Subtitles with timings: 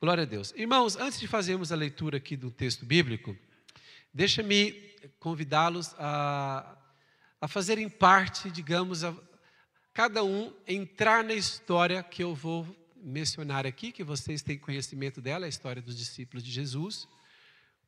[0.00, 0.54] Glória a Deus.
[0.56, 3.36] Irmãos, antes de fazermos a leitura aqui do texto bíblico,
[4.14, 4.70] deixa-me
[5.18, 6.78] convidá-los a,
[7.40, 9.12] a fazerem parte, digamos, a,
[9.92, 12.64] cada um entrar na história que eu vou
[12.94, 17.08] mencionar aqui, que vocês têm conhecimento dela, a história dos discípulos de Jesus.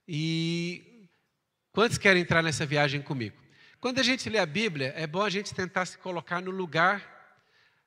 [0.09, 1.09] E
[1.71, 3.37] quantos querem entrar nessa viagem comigo?
[3.81, 7.39] Quando a gente lê a Bíblia, é bom a gente tentar se colocar no lugar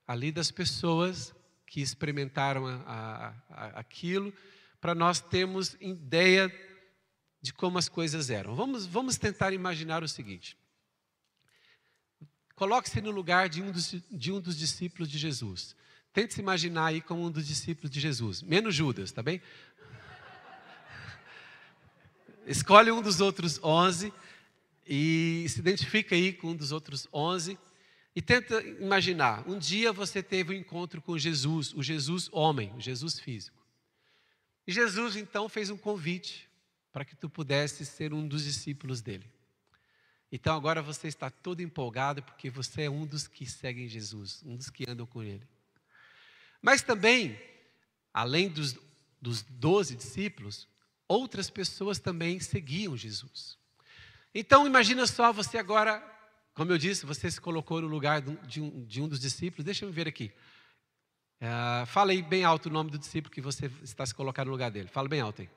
[0.07, 1.35] ali das pessoas
[1.73, 4.31] que experimentaram a, a, aquilo,
[4.79, 6.53] para nós termos ideia
[7.41, 8.53] de como as coisas eram.
[8.53, 10.55] Vamos, vamos tentar imaginar o seguinte:
[12.53, 15.75] coloque-se no lugar de um, dos, de um dos discípulos de Jesus.
[16.13, 19.41] Tente se imaginar aí como um dos discípulos de Jesus, menos Judas, tá bem?
[22.45, 24.13] Escolhe um dos outros onze
[24.85, 27.57] e se identifica aí com um dos outros onze
[28.15, 32.79] e tenta imaginar, um dia você teve um encontro com Jesus, o Jesus homem, o
[32.79, 33.57] Jesus físico.
[34.67, 36.47] E Jesus então fez um convite
[36.91, 39.25] para que tu pudesse ser um dos discípulos dele.
[40.31, 44.55] Então agora você está todo empolgado porque você é um dos que seguem Jesus, um
[44.55, 45.47] dos que andam com ele.
[46.61, 47.37] Mas também,
[48.13, 48.77] além dos,
[49.19, 50.67] dos doze discípulos,
[51.07, 53.57] outras pessoas também seguiam Jesus.
[54.33, 56.12] Então imagina só você agora
[56.53, 59.65] como eu disse, você se colocou no lugar de um, de um dos discípulos.
[59.65, 60.31] Deixa eu ver aqui.
[61.41, 64.51] Uh, fala aí bem alto o nome do discípulo que você está se colocando no
[64.51, 64.87] lugar dele.
[64.87, 65.49] Fala bem alto aí.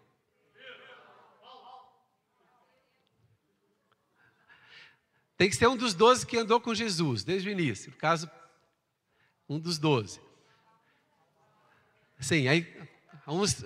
[5.36, 7.90] Tem que ser um dos doze que andou com Jesus desde o início.
[7.90, 8.30] No caso,
[9.46, 10.18] um dos doze.
[12.18, 12.66] Sim, aí
[13.28, 13.62] uns,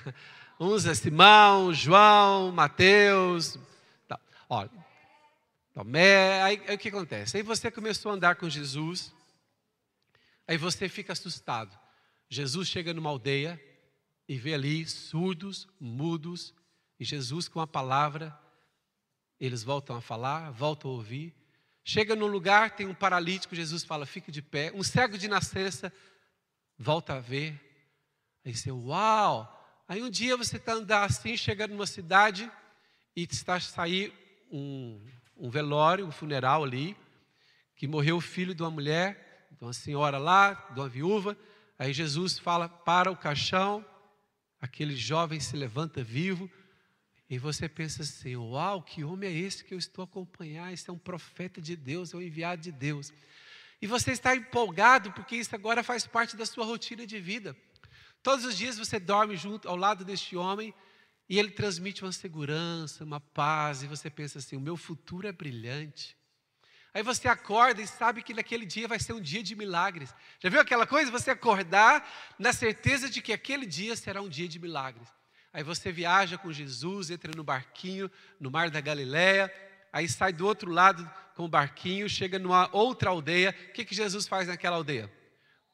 [0.60, 3.58] uns é Simão, João, Mateus.
[4.06, 4.20] Tá.
[4.46, 4.70] Olha,
[5.76, 7.36] Tomé, aí, aí o que acontece?
[7.36, 9.12] Aí você começou a andar com Jesus,
[10.48, 11.78] aí você fica assustado.
[12.30, 13.62] Jesus chega numa aldeia
[14.26, 16.54] e vê ali surdos, mudos,
[16.98, 18.34] e Jesus com a palavra,
[19.38, 21.34] eles voltam a falar, voltam a ouvir.
[21.84, 24.72] Chega num lugar, tem um paralítico, Jesus fala, fique de pé.
[24.74, 25.92] Um cego de nascença
[26.78, 27.52] volta a ver.
[28.46, 29.84] Aí você, uau!
[29.86, 32.50] Aí um dia você está andando assim, chega numa cidade
[33.14, 34.10] e está sair
[34.50, 35.04] um,
[35.36, 36.96] um velório, um funeral ali,
[37.74, 41.36] que morreu o filho de uma mulher, de uma senhora lá, de uma viúva.
[41.78, 43.84] Aí Jesus fala para o caixão,
[44.60, 46.50] aquele jovem se levanta vivo,
[47.28, 50.72] e você pensa assim: uau, que homem é esse que eu estou a acompanhar?
[50.72, 53.12] Esse é um profeta de Deus, é um enviado de Deus.
[53.80, 57.54] E você está empolgado porque isso agora faz parte da sua rotina de vida.
[58.22, 60.74] Todos os dias você dorme junto ao lado deste homem
[61.28, 65.32] e ele transmite uma segurança, uma paz, e você pensa assim: o meu futuro é
[65.32, 66.16] brilhante.
[66.94, 70.14] Aí você acorda e sabe que naquele dia vai ser um dia de milagres.
[70.40, 71.10] Já viu aquela coisa?
[71.10, 75.06] Você acordar na certeza de que aquele dia será um dia de milagres.
[75.52, 78.10] Aí você viaja com Jesus, entra no barquinho,
[78.40, 79.52] no mar da Galileia,
[79.92, 83.54] aí sai do outro lado com o barquinho, chega numa outra aldeia.
[83.68, 85.12] O que, que Jesus faz naquela aldeia?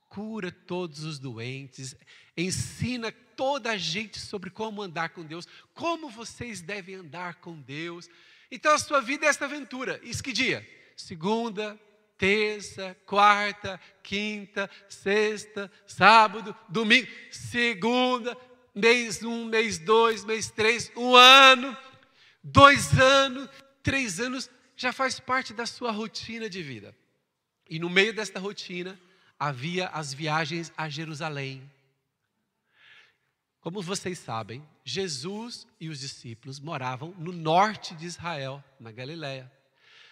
[0.09, 1.95] Cura todos os doentes,
[2.37, 8.09] ensina toda a gente sobre como andar com Deus, como vocês devem andar com Deus.
[8.51, 10.01] Então a sua vida é esta aventura.
[10.03, 10.67] Isso que dia?
[10.97, 11.79] Segunda,
[12.19, 18.37] terça, quarta, quinta, sexta, sábado, domingo, segunda,
[18.75, 21.77] mês um, mês dois, mês três, um ano,
[22.43, 23.49] dois anos,
[23.83, 26.95] três anos, já faz parte da sua rotina de vida.
[27.69, 28.99] E no meio desta rotina
[29.39, 31.69] havia as viagens a Jerusalém.
[33.63, 39.51] Como vocês sabem, Jesus e os discípulos moravam no norte de Israel, na Galiléia.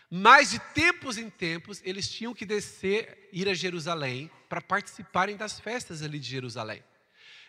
[0.08, 5.58] Mas de tempos em tempos, eles tinham que descer, ir a Jerusalém, para participarem das
[5.58, 6.80] festas ali de Jerusalém.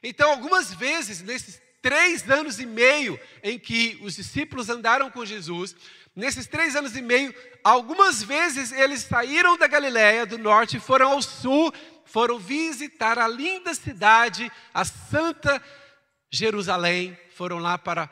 [0.01, 5.75] Então, algumas vezes, nesses três anos e meio em que os discípulos andaram com Jesus,
[6.15, 7.31] nesses três anos e meio,
[7.63, 11.71] algumas vezes eles saíram da Galiléia, do norte, foram ao sul,
[12.05, 15.61] foram visitar a linda cidade, a santa
[16.31, 18.09] Jerusalém, foram lá para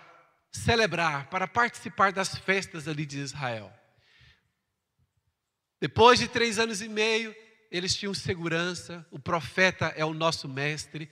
[0.51, 3.73] celebrar, para participar das festas ali de Israel.
[5.79, 7.33] Depois de três anos e meio,
[7.71, 9.05] eles tinham segurança.
[9.11, 11.09] O profeta é o nosso mestre.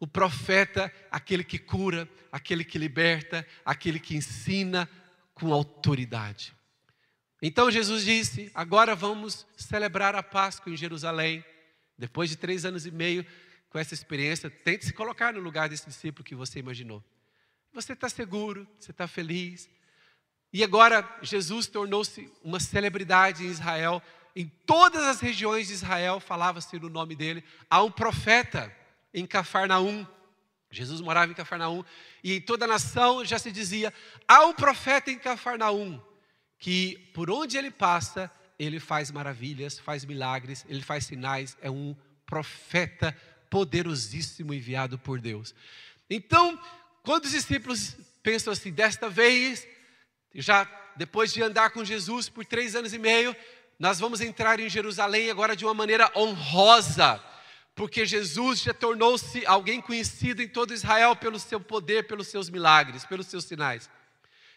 [0.00, 4.88] O profeta, aquele que cura, aquele que liberta, aquele que ensina
[5.34, 6.54] com autoridade.
[7.42, 11.44] Então Jesus disse: agora vamos celebrar a Páscoa em Jerusalém.
[11.98, 13.26] Depois de três anos e meio,
[13.76, 17.04] com essa experiência, tente se colocar no lugar desse discípulo que você imaginou.
[17.74, 19.68] Você está seguro, você está feliz.
[20.50, 24.02] E agora Jesus tornou-se uma celebridade em Israel.
[24.34, 27.44] Em todas as regiões de Israel falava-se no nome dele.
[27.68, 28.74] Há um profeta
[29.12, 30.06] em Cafarnaum.
[30.70, 31.84] Jesus morava em Cafarnaum
[32.24, 33.92] e em toda a nação já se dizia:
[34.26, 36.00] há um profeta em Cafarnaum
[36.58, 41.94] que por onde ele passa, ele faz maravilhas, faz milagres, ele faz sinais, é um
[42.24, 43.14] profeta
[43.50, 45.54] poderosíssimo enviado por Deus.
[46.08, 46.58] Então,
[47.02, 49.66] quando os discípulos pensam assim, desta vez,
[50.34, 50.64] já
[50.96, 53.34] depois de andar com Jesus por três anos e meio,
[53.78, 57.22] nós vamos entrar em Jerusalém agora de uma maneira honrosa
[57.76, 63.04] porque Jesus já tornou-se alguém conhecido em todo Israel pelo seu poder, pelos seus milagres,
[63.04, 63.90] pelos seus sinais.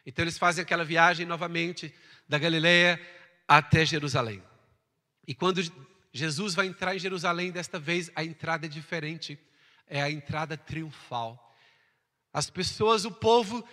[0.06, 1.94] Então eles fazem aquela viagem novamente
[2.30, 3.00] da Galileia
[3.46, 4.42] até Jerusalém.
[5.28, 5.62] E quando
[6.12, 9.38] Jesus vai entrar em Jerusalém, desta vez a entrada é diferente,
[9.88, 11.56] é a entrada triunfal.
[12.34, 13.64] As pessoas, o povo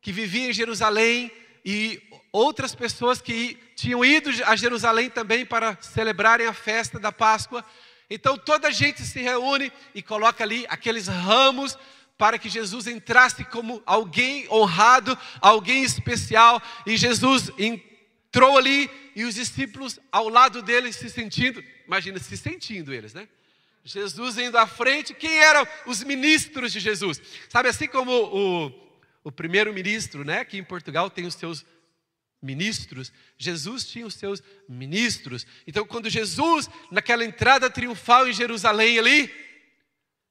[0.00, 1.30] que vivia em Jerusalém
[1.64, 2.00] e
[2.30, 7.64] outras pessoas que tinham ido a Jerusalém também para celebrarem a festa da Páscoa,
[8.08, 11.76] então toda a gente se reúne e coloca ali aqueles ramos
[12.16, 17.95] para que Jesus entrasse como alguém honrado, alguém especial, e Jesus entrou
[18.44, 23.28] ali e os discípulos ao lado dele se sentindo, imagina se sentindo eles, né?
[23.84, 27.20] Jesus indo à frente, quem eram os ministros de Jesus?
[27.48, 28.72] Sabe assim como o,
[29.22, 31.64] o primeiro ministro, né, que em Portugal tem os seus
[32.42, 35.46] ministros, Jesus tinha os seus ministros.
[35.66, 39.32] Então, quando Jesus, naquela entrada triunfal em Jerusalém ali,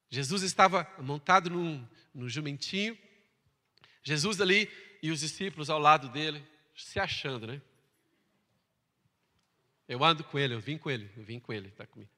[0.10, 2.98] Jesus estava montado num, num jumentinho,
[4.04, 4.70] Jesus ali
[5.02, 7.62] e os discípulos ao lado dele, se achando, né?
[9.88, 12.12] Eu ando com ele, eu vim com ele, eu vim com ele, está comigo.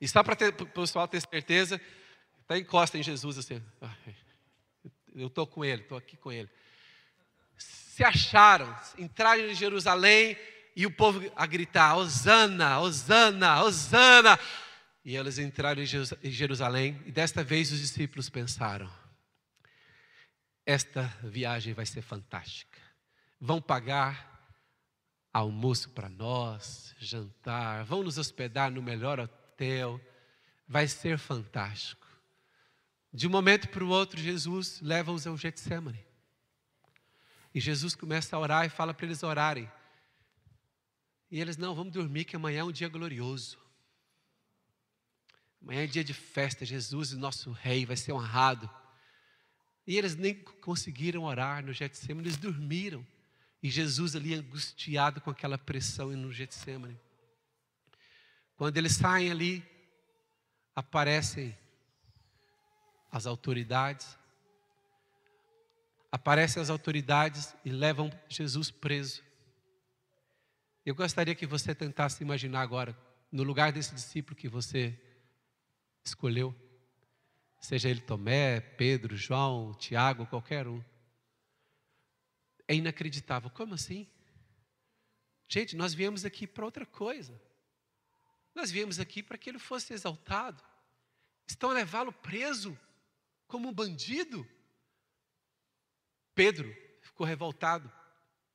[0.00, 1.80] E só para o pessoal ter certeza,
[2.44, 3.62] até encosta em Jesus assim,
[5.14, 6.50] eu estou com ele, estou aqui com ele
[7.92, 10.36] se acharam, entraram em Jerusalém
[10.74, 14.38] e o povo a gritar: Hosana, Hosana, Hosana.
[15.04, 18.90] E eles entraram em Jerusalém e desta vez os discípulos pensaram:
[20.64, 22.78] esta viagem vai ser fantástica.
[23.38, 24.31] Vão pagar
[25.32, 30.00] almoço para nós, jantar, vão nos hospedar no melhor hotel.
[30.68, 32.06] Vai ser fantástico.
[33.12, 36.04] De um momento para o outro, Jesus leva-os ao Getsemane.
[37.54, 39.70] E Jesus começa a orar e fala para eles orarem.
[41.30, 43.58] E eles, não, vamos dormir, que amanhã é um dia glorioso.
[45.60, 48.68] Amanhã é dia de festa, Jesus, nosso rei, vai ser honrado.
[49.86, 53.06] E eles nem conseguiram orar no Getsemane, eles dormiram.
[53.62, 56.98] E Jesus ali angustiado com aquela pressão no Getsemane.
[58.56, 59.64] Quando eles saem ali,
[60.74, 61.56] aparecem
[63.10, 64.18] as autoridades,
[66.10, 69.22] aparecem as autoridades e levam Jesus preso.
[70.84, 72.96] Eu gostaria que você tentasse imaginar agora,
[73.30, 74.98] no lugar desse discípulo que você
[76.04, 76.54] escolheu,
[77.60, 80.82] seja ele Tomé, Pedro, João, Tiago, qualquer um.
[82.72, 83.50] É inacreditável.
[83.50, 84.08] Como assim?
[85.46, 87.38] Gente, nós viemos aqui para outra coisa.
[88.54, 90.64] Nós viemos aqui para que ele fosse exaltado.
[91.46, 92.78] Estão a levá-lo preso
[93.46, 94.48] como um bandido?
[96.34, 97.92] Pedro ficou revoltado,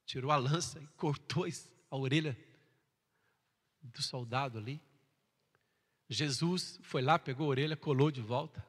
[0.03, 1.45] tirou a lança e cortou
[1.91, 2.35] a orelha
[3.83, 4.81] do soldado ali.
[6.09, 8.65] Jesus foi lá, pegou a orelha, colou de volta,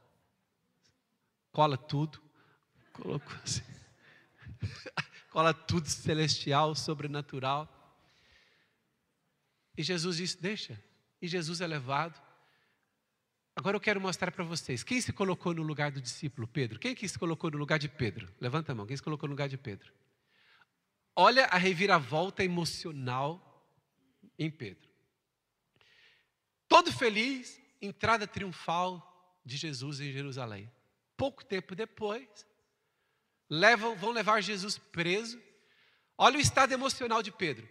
[1.50, 2.20] cola tudo,
[2.92, 3.62] colocou assim,
[5.38, 7.68] cola tudo celestial, sobrenatural.
[9.76, 10.82] E Jesus disse: Deixa.
[11.22, 12.20] E Jesus é levado
[13.58, 14.84] Agora eu quero mostrar para vocês.
[14.84, 16.78] Quem se colocou no lugar do discípulo Pedro?
[16.78, 18.32] Quem que se colocou no lugar de Pedro?
[18.40, 18.86] Levanta a mão.
[18.86, 19.92] Quem se colocou no lugar de Pedro?
[21.16, 23.68] Olha a reviravolta emocional
[24.38, 24.88] em Pedro.
[26.68, 30.70] Todo feliz, entrada triunfal de Jesus em Jerusalém.
[31.16, 32.46] Pouco tempo depois,
[33.48, 35.40] levam, vão levar Jesus preso.
[36.16, 37.68] Olha o estado emocional de Pedro.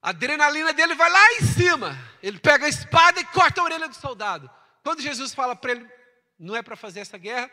[0.00, 1.98] A adrenalina dele vai lá em cima.
[2.22, 4.50] Ele pega a espada e corta a orelha do soldado.
[4.82, 5.90] Quando Jesus fala para ele,
[6.38, 7.50] não é para fazer essa guerra,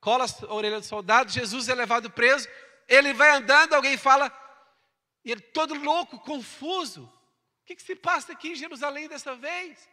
[0.00, 2.48] cola a orelha do soldado, Jesus é levado preso,
[2.86, 4.30] ele vai andando, alguém fala,
[5.24, 7.04] e ele todo louco, confuso.
[7.62, 9.88] O que, que se passa aqui em Jerusalém dessa vez?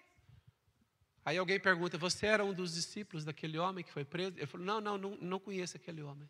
[1.26, 4.38] Aí alguém pergunta: Você era um dos discípulos daquele homem que foi preso?
[4.38, 6.30] Ele falou: Não, não, não, não conheço aquele homem.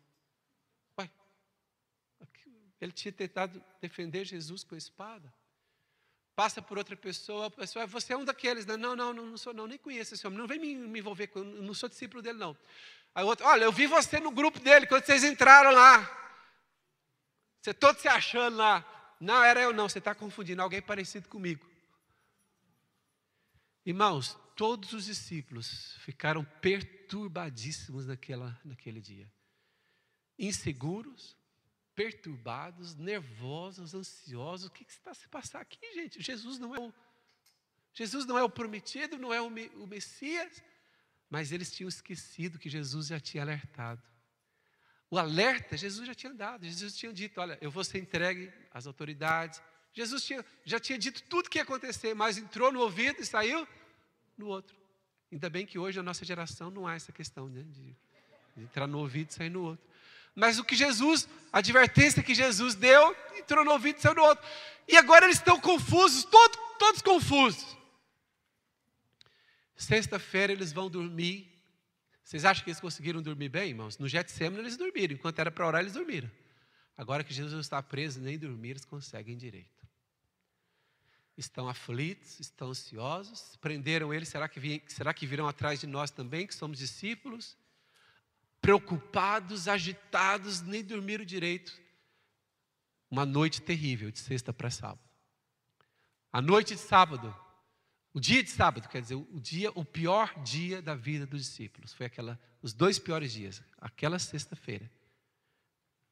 [2.84, 5.32] Ele tinha tentado defender Jesus com a espada
[6.34, 8.76] passa por outra pessoa, a pessoa, você é um daqueles, né?
[8.76, 11.28] não, não, não, não sou não, nem conheço esse homem, não vem me, me envolver
[11.28, 12.56] com, não sou discípulo dele não.
[13.14, 16.02] Aí outro, olha, eu vi você no grupo dele, quando vocês entraram lá,
[17.62, 18.84] você todo se achando lá,
[19.20, 21.64] não, era eu não, você está confundindo, alguém parecido comigo.
[23.86, 29.30] Irmãos, todos os discípulos ficaram perturbadíssimos naquela, naquele dia.
[30.36, 31.36] Inseguros,
[31.94, 34.66] perturbados, nervosos, ansiosos.
[34.66, 36.20] O que, está se passar aqui, gente?
[36.20, 36.92] Jesus não é o,
[37.92, 40.62] Jesus não é o prometido, não é o, o Messias,
[41.30, 44.02] mas eles tinham esquecido que Jesus já tinha alertado.
[45.10, 48.86] O alerta, Jesus já tinha dado, Jesus tinha dito: Olha, eu vou ser entregue às
[48.86, 49.62] autoridades.
[49.92, 53.26] Jesus tinha, já tinha dito tudo o que ia acontecer, mas entrou no ouvido e
[53.26, 53.66] saiu
[54.36, 54.76] no outro.
[55.30, 57.96] Ainda bem que hoje a nossa geração não há essa questão né, de,
[58.56, 59.93] de entrar no ouvido e sair no outro.
[60.34, 64.22] Mas o que Jesus, a advertência que Jesus deu, entrou no ouvido e saiu no
[64.22, 64.44] outro.
[64.88, 67.76] E agora eles estão confusos, todo, todos confusos.
[69.76, 71.50] Sexta-feira eles vão dormir.
[72.22, 73.98] Vocês acham que eles conseguiram dormir bem, irmãos?
[73.98, 76.30] No Getsemane eles dormiram, enquanto era para orar eles dormiram.
[76.96, 79.84] Agora que Jesus está preso, nem dormir eles conseguem direito.
[81.36, 86.46] Estão aflitos, estão ansiosos, prenderam ele, será que, será que virão atrás de nós também,
[86.46, 87.56] que somos discípulos?
[88.64, 91.78] Preocupados, agitados, nem dormiram direito.
[93.10, 95.06] Uma noite terrível, de sexta para sábado.
[96.32, 97.36] A noite de sábado,
[98.14, 101.92] o dia de sábado, quer dizer, o dia, o pior dia da vida dos discípulos,
[101.92, 104.90] foi aquela, os dois piores dias, aquela sexta-feira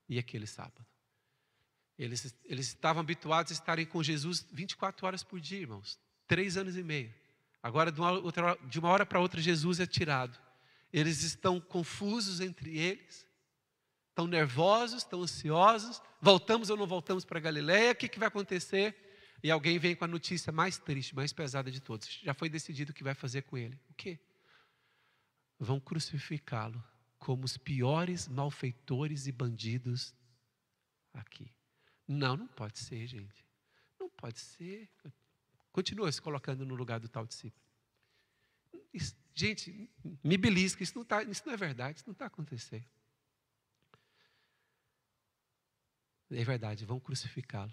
[0.07, 0.85] e aquele sábado.
[1.99, 6.77] Eles, eles estavam habituados a estarem com Jesus 24 horas por dia, irmãos, três anos
[6.77, 7.15] e meio.
[7.63, 10.39] Agora, de uma, de uma hora para outra, Jesus é tirado.
[10.93, 13.27] Eles estão confusos entre eles,
[14.11, 16.03] estão nervosos, estão ansiosos.
[16.21, 17.93] Voltamos ou não voltamos para Galiléia?
[17.93, 18.95] O que, que vai acontecer?
[19.43, 22.09] E alguém vem com a notícia mais triste, mais pesada de todos.
[22.23, 23.81] Já foi decidido o que vai fazer com ele.
[23.91, 24.21] O quê?
[25.59, 26.83] Vão crucificá-lo
[27.19, 30.15] como os piores malfeitores e bandidos
[31.13, 31.51] aqui.
[32.07, 33.45] Não, não pode ser, gente.
[33.99, 34.91] Não pode ser.
[35.71, 37.62] Continua se colocando no lugar do tal discípulo.
[38.93, 39.91] Isso, gente,
[40.23, 42.85] me belisca, isso não, tá, isso não é verdade, isso não está acontecendo.
[46.31, 47.73] É verdade, vão crucificá-lo.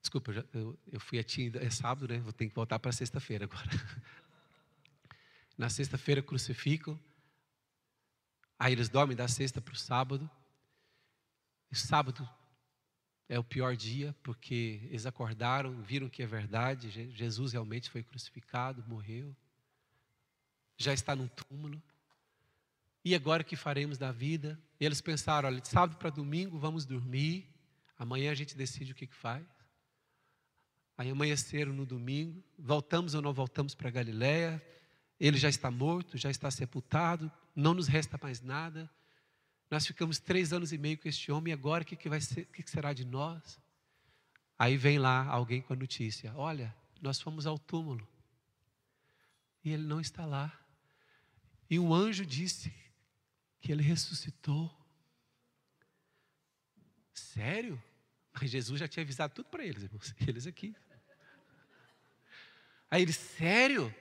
[0.00, 2.18] Desculpa, eu, já, eu, eu, fui a ti, é sábado, né?
[2.18, 3.68] Vou ter que voltar para sexta-feira agora.
[5.56, 6.98] Na sexta-feira crucificam,
[8.58, 10.28] aí eles dormem da sexta para o sábado.
[11.70, 12.28] E sábado
[13.28, 18.84] é o pior dia, porque eles acordaram, viram que é verdade, Jesus realmente foi crucificado,
[18.86, 19.34] morreu,
[20.76, 21.82] já está num túmulo.
[23.04, 24.60] E agora o que faremos da vida?
[24.78, 27.48] E eles pensaram: olha, de sábado para domingo vamos dormir,
[27.98, 29.46] amanhã a gente decide o que, que faz.
[30.96, 34.62] Aí amanheceram no domingo, voltamos ou não voltamos para Galiléia,
[35.18, 38.90] ele já está morto, já está sepultado, não nos resta mais nada.
[39.72, 42.20] Nós ficamos três anos e meio com este homem, e agora o que, que, vai
[42.20, 43.58] ser, que, que será de nós?
[44.58, 48.06] Aí vem lá alguém com a notícia: olha, nós fomos ao túmulo.
[49.64, 50.52] E ele não está lá.
[51.70, 52.70] E um anjo disse
[53.62, 54.70] que ele ressuscitou.
[57.14, 57.82] Sério?
[58.34, 60.14] Mas Jesus já tinha avisado tudo para eles, irmãos.
[60.28, 60.76] Eles aqui.
[62.90, 63.94] Aí ele, sério?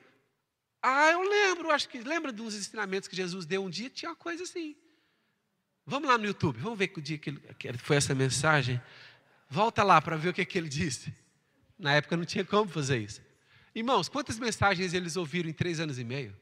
[0.81, 4.09] Ah, eu lembro, acho que lembra de uns ensinamentos que Jesus deu um dia, tinha
[4.09, 4.75] uma coisa assim.
[5.91, 7.37] Vamos lá no YouTube, vamos ver que dia que,
[7.79, 8.81] foi essa mensagem.
[9.49, 11.13] Volta lá para ver o que, que ele disse.
[11.77, 13.21] Na época não tinha como fazer isso.
[13.75, 16.33] Irmãos, quantas mensagens eles ouviram em três anos e meio?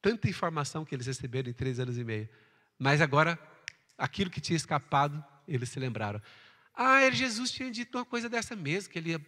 [0.00, 2.28] Tanta informação que eles receberam em três anos e meio.
[2.76, 3.38] Mas agora,
[3.96, 6.20] aquilo que tinha escapado, eles se lembraram.
[6.74, 9.24] Ah, Jesus tinha dito uma coisa dessa mesmo, que ele ia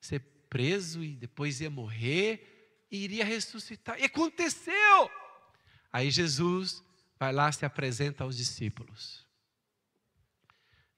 [0.00, 0.18] ser
[0.50, 4.00] preso e depois ia morrer e iria ressuscitar.
[4.00, 5.08] E aconteceu!
[5.92, 6.84] Aí Jesus
[7.18, 9.26] vai lá, se apresenta aos discípulos.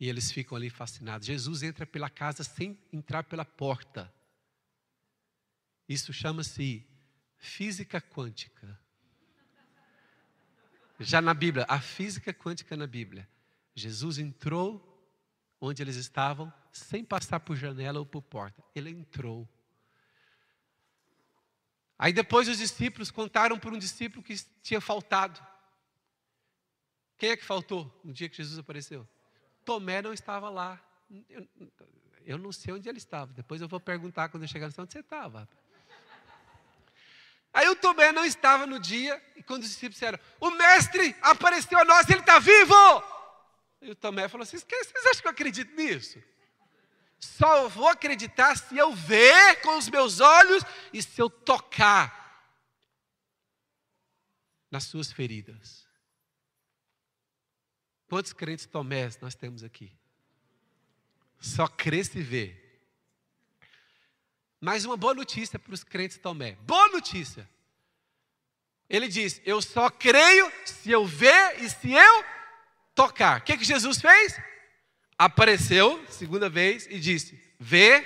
[0.01, 1.27] E eles ficam ali fascinados.
[1.27, 4.13] Jesus entra pela casa sem entrar pela porta.
[5.89, 6.87] Isso chama-se
[7.37, 8.79] física quântica.
[11.01, 13.29] Já na Bíblia, a física quântica na Bíblia.
[13.75, 14.85] Jesus entrou
[15.61, 18.63] onde eles estavam, sem passar por janela ou por porta.
[18.75, 19.49] Ele entrou.
[21.99, 25.45] Aí depois os discípulos contaram por um discípulo que tinha faltado.
[27.19, 29.07] Quem é que faltou no dia que Jesus apareceu?
[29.65, 30.81] Tomé não estava lá.
[31.29, 31.47] Eu,
[32.25, 33.33] eu não sei onde ele estava.
[33.33, 35.49] Depois eu vou perguntar quando eu chegar onde você estava.
[37.53, 41.79] Aí o Tomé não estava no dia, e quando os discípulos disseram, o mestre apareceu
[41.79, 42.75] a nós, ele está vivo!
[43.81, 46.23] E o Tomé falou assim: vocês acham que eu acredito nisso?
[47.19, 52.47] Só vou acreditar se eu ver com os meus olhos e se eu tocar
[54.71, 55.88] nas suas feridas.
[58.09, 59.93] Quantos crentes Tomés nós temos aqui?
[61.39, 62.57] Só crê se vê.
[64.61, 66.57] Mas uma boa notícia para os crentes Tomé.
[66.63, 67.49] Boa notícia.
[68.89, 72.25] Ele diz: Eu só creio se eu ver e se eu
[72.95, 73.41] tocar.
[73.41, 74.41] O que, que Jesus fez?
[75.17, 78.05] Apareceu, segunda vez, e disse: Vê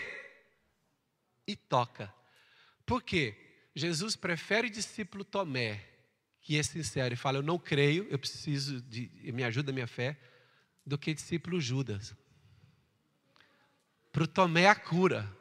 [1.46, 2.12] e toca.
[2.84, 3.34] Por quê?
[3.74, 5.82] Jesus prefere discípulo Tomé,
[6.42, 9.08] que é sincero e fala: Eu não creio, eu preciso de.
[9.32, 10.18] Me ajuda a minha fé,
[10.84, 12.14] do que discípulo Judas.
[14.10, 15.34] Para o Tomé a cura,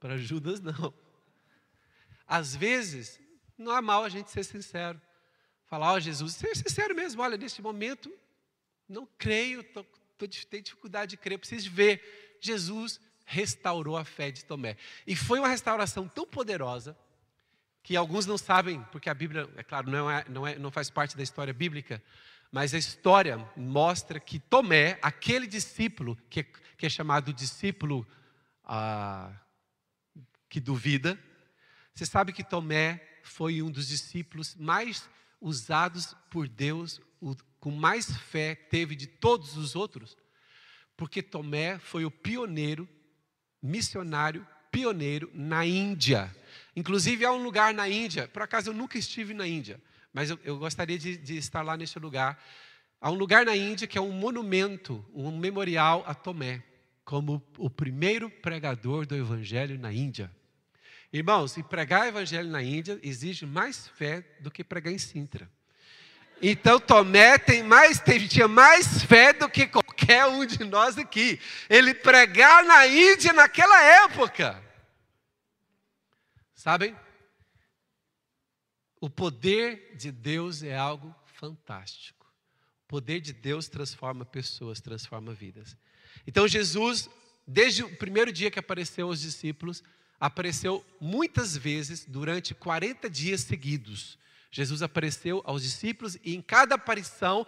[0.00, 0.92] para Judas não.
[2.26, 3.20] Às vezes,
[3.56, 5.00] não é mal a gente ser sincero.
[5.66, 8.10] Falar, ó oh, Jesus, ser sincero mesmo, olha, neste momento,
[8.88, 9.84] não creio, tô,
[10.16, 12.38] tô, tenho dificuldade de crer, preciso ver.
[12.40, 14.76] Jesus restaurou a fé de Tomé.
[15.06, 16.96] E foi uma restauração tão poderosa
[17.88, 20.90] que alguns não sabem, porque a Bíblia, é claro, não, é, não, é, não faz
[20.90, 22.02] parte da história bíblica,
[22.52, 26.44] mas a história mostra que Tomé, aquele discípulo, que,
[26.76, 28.06] que é chamado discípulo
[28.62, 29.32] ah,
[30.50, 31.18] que duvida,
[31.94, 35.08] você sabe que Tomé foi um dos discípulos mais
[35.40, 40.14] usados por Deus, o, com mais fé teve de todos os outros,
[40.94, 42.86] porque Tomé foi o pioneiro,
[43.62, 46.34] missionário pioneiro na Índia.
[46.74, 49.80] Inclusive, há um lugar na Índia, por acaso eu nunca estive na Índia,
[50.12, 52.42] mas eu, eu gostaria de, de estar lá nesse lugar.
[53.00, 56.62] Há um lugar na Índia que é um monumento, um memorial a Tomé,
[57.04, 60.30] como o primeiro pregador do Evangelho na Índia.
[61.10, 65.50] Irmãos, e pregar evangelho na Índia exige mais fé do que pregar em Sintra.
[66.40, 71.40] Então Tomé tem mais, tinha mais fé do que qualquer um de nós aqui.
[71.68, 74.62] Ele pregar na Índia naquela época.
[76.54, 76.96] Sabem?
[79.00, 82.26] O poder de Deus é algo fantástico.
[82.84, 85.76] O poder de Deus transforma pessoas, transforma vidas.
[86.26, 87.08] Então Jesus,
[87.46, 89.82] desde o primeiro dia que apareceu aos discípulos,
[90.18, 94.18] apareceu muitas vezes durante 40 dias seguidos.
[94.50, 97.46] Jesus apareceu aos discípulos e em cada aparição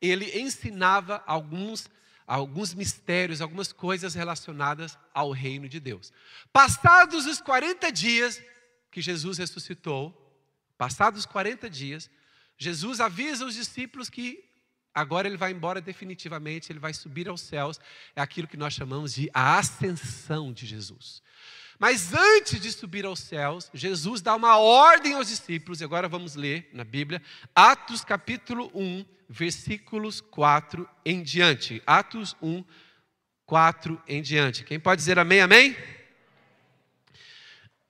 [0.00, 1.88] ele ensinava alguns
[2.26, 6.12] alguns mistérios, algumas coisas relacionadas ao reino de Deus.
[6.52, 8.42] Passados os 40 dias
[8.90, 10.12] que Jesus ressuscitou,
[10.78, 12.10] passados os 40 dias,
[12.56, 14.42] Jesus avisa os discípulos que
[14.94, 17.80] agora ele vai embora definitivamente, ele vai subir aos céus.
[18.14, 21.22] É aquilo que nós chamamos de a ascensão de Jesus.
[21.78, 26.34] Mas antes de subir aos céus, Jesus dá uma ordem aos discípulos, e agora vamos
[26.36, 27.20] ler na Bíblia,
[27.54, 31.82] Atos capítulo 1, versículos 4 em diante.
[31.86, 32.64] Atos 1,
[33.44, 34.64] 4 em diante.
[34.64, 35.76] Quem pode dizer amém, amém?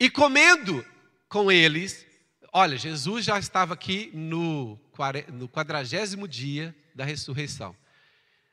[0.01, 0.85] E comendo
[1.29, 2.07] com eles,
[2.53, 4.79] olha, Jesus já estava aqui no
[5.53, 7.77] quadragésimo dia da ressurreição.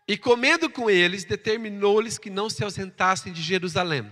[0.07, 4.11] E comendo com eles, determinou-lhes que não se ausentassem de Jerusalém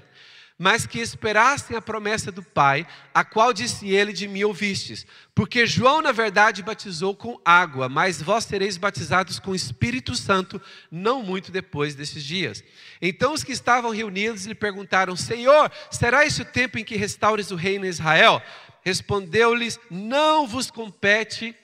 [0.62, 5.08] mas que esperassem a promessa do Pai, a qual disse ele: De mim ouvistes.
[5.34, 10.62] Porque João, na verdade, batizou com água, mas vós sereis batizados com o Espírito Santo,
[10.92, 12.62] não muito depois desses dias.
[13.02, 17.52] Então os que estavam reunidos lhe perguntaram: Senhor, será esse o tempo em que restaures
[17.52, 18.42] o reino em Israel?
[18.84, 21.56] Respondeu-lhes: Não vos compete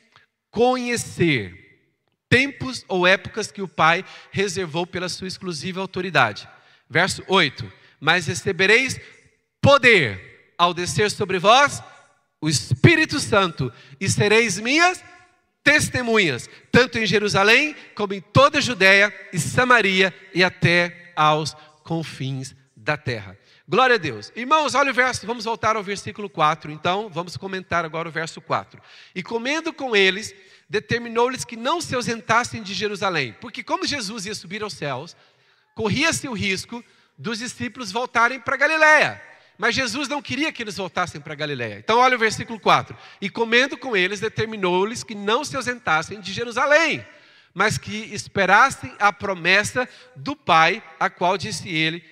[0.49, 1.63] conhecer
[2.29, 6.47] tempos ou épocas que o Pai reservou pela sua exclusiva autoridade.
[6.89, 8.99] Verso 8 mas recebereis
[9.61, 11.81] poder ao descer sobre vós
[12.41, 15.03] o Espírito Santo, e sereis minhas
[15.63, 22.55] testemunhas, tanto em Jerusalém como em toda a Judéia e Samaria e até aos confins
[22.75, 23.35] da terra.
[23.67, 24.31] Glória a Deus.
[24.35, 28.39] Irmãos, olha o verso, vamos voltar ao versículo 4, então, vamos comentar agora o verso
[28.39, 28.79] 4.
[29.15, 30.35] E comendo com eles,
[30.69, 35.17] determinou-lhes que não se ausentassem de Jerusalém, porque como Jesus ia subir aos céus,
[35.73, 36.83] corria-se o risco
[37.17, 39.21] dos discípulos voltarem para Galiléia.
[39.57, 41.79] Mas Jesus não queria que eles voltassem para Galiléia.
[41.79, 42.97] Então olha o versículo 4.
[43.21, 47.05] E comendo com eles, determinou-lhes que não se ausentassem de Jerusalém,
[47.53, 52.03] mas que esperassem a promessa do Pai, a qual disse ele: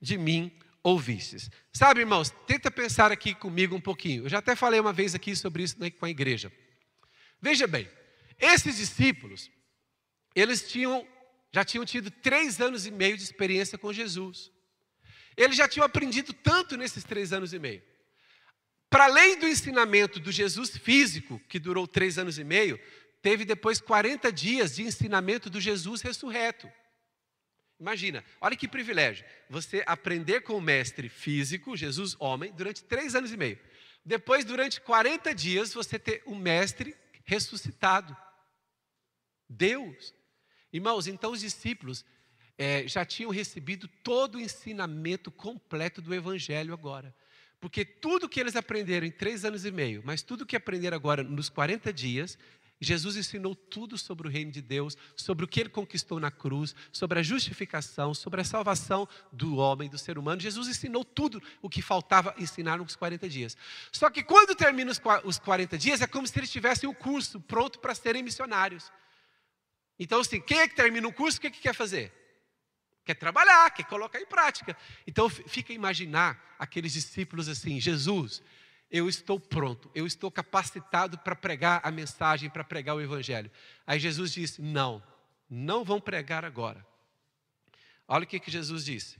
[0.00, 1.50] De mim ouvistes.
[1.72, 4.24] Sabe, irmãos, tenta pensar aqui comigo um pouquinho.
[4.24, 6.52] Eu já até falei uma vez aqui sobre isso com a igreja.
[7.40, 7.88] Veja bem,
[8.38, 9.50] esses discípulos,
[10.34, 11.04] eles tinham
[11.54, 14.51] já tinham tido três anos e meio de experiência com Jesus.
[15.36, 17.82] Eles já tinham aprendido tanto nesses três anos e meio.
[18.90, 22.78] Para além do ensinamento do Jesus físico, que durou três anos e meio,
[23.22, 26.70] teve depois 40 dias de ensinamento do Jesus ressurreto.
[27.80, 29.24] Imagina, olha que privilégio.
[29.48, 33.58] Você aprender com o mestre físico, Jesus homem, durante três anos e meio.
[34.04, 38.16] Depois, durante 40 dias, você ter o mestre ressuscitado.
[39.48, 40.14] Deus.
[40.72, 42.04] Irmãos, então os discípulos,
[42.58, 47.14] é, já tinham recebido todo o ensinamento completo do Evangelho agora.
[47.60, 51.22] Porque tudo que eles aprenderam em três anos e meio, mas tudo que aprenderam agora
[51.22, 52.36] nos 40 dias,
[52.82, 56.74] Jesus ensinou tudo sobre o reino de Deus, sobre o que ele conquistou na cruz,
[56.90, 60.40] sobre a justificação, sobre a salvação do homem, do ser humano.
[60.40, 63.56] Jesus ensinou tudo o que faltava ensinar nos 40 dias.
[63.92, 64.90] Só que quando termina
[65.24, 68.90] os 40 dias, é como se eles tivessem o curso pronto para serem missionários.
[69.96, 72.12] Então, assim, quem é que termina o curso, o que, é que quer fazer?
[73.04, 74.76] Quer trabalhar, quer colocar em prática.
[75.06, 78.42] Então, fica a imaginar aqueles discípulos assim: Jesus,
[78.90, 83.50] eu estou pronto, eu estou capacitado para pregar a mensagem, para pregar o Evangelho.
[83.86, 85.02] Aí Jesus disse: Não,
[85.48, 86.86] não vão pregar agora.
[88.06, 89.18] Olha o que, que Jesus disse: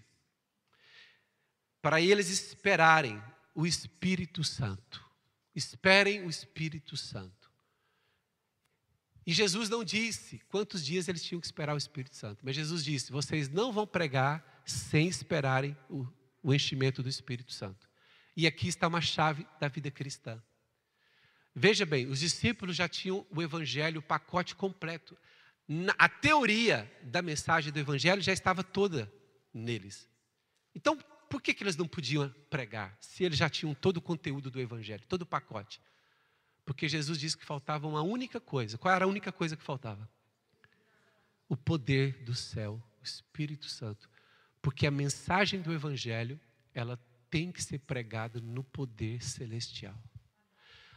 [1.80, 3.22] Para eles esperarem
[3.54, 5.04] o Espírito Santo.
[5.54, 7.41] Esperem o Espírito Santo.
[9.26, 12.84] E Jesus não disse quantos dias eles tinham que esperar o Espírito Santo, mas Jesus
[12.84, 16.06] disse: Vocês não vão pregar sem esperarem o,
[16.42, 17.88] o enchimento do Espírito Santo.
[18.36, 20.42] E aqui está uma chave da vida cristã.
[21.54, 25.16] Veja bem, os discípulos já tinham o evangelho, o pacote completo.
[25.98, 29.12] A teoria da mensagem do evangelho já estava toda
[29.52, 30.08] neles.
[30.74, 34.50] Então, por que, que eles não podiam pregar, se eles já tinham todo o conteúdo
[34.50, 35.80] do evangelho, todo o pacote?
[36.64, 38.78] Porque Jesus disse que faltava uma única coisa.
[38.78, 40.08] Qual era a única coisa que faltava?
[41.48, 44.08] O poder do céu, o Espírito Santo.
[44.60, 46.40] Porque a mensagem do evangelho,
[46.72, 46.98] ela
[47.28, 49.98] tem que ser pregado no poder celestial.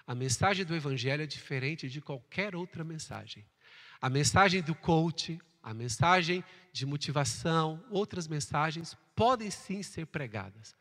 [0.08, 3.44] A mensagem do Evangelho é diferente de qualquer outra mensagem.
[4.00, 10.76] A mensagem do coach, a mensagem de motivação, outras mensagens podem sim ser pregadas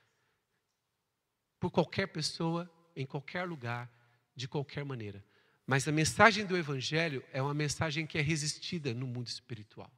[1.59, 3.91] por qualquer pessoa, em qualquer lugar,
[4.35, 5.25] de qualquer maneira.
[5.67, 9.91] Mas a mensagem do Evangelho é uma mensagem que é resistida no mundo espiritual.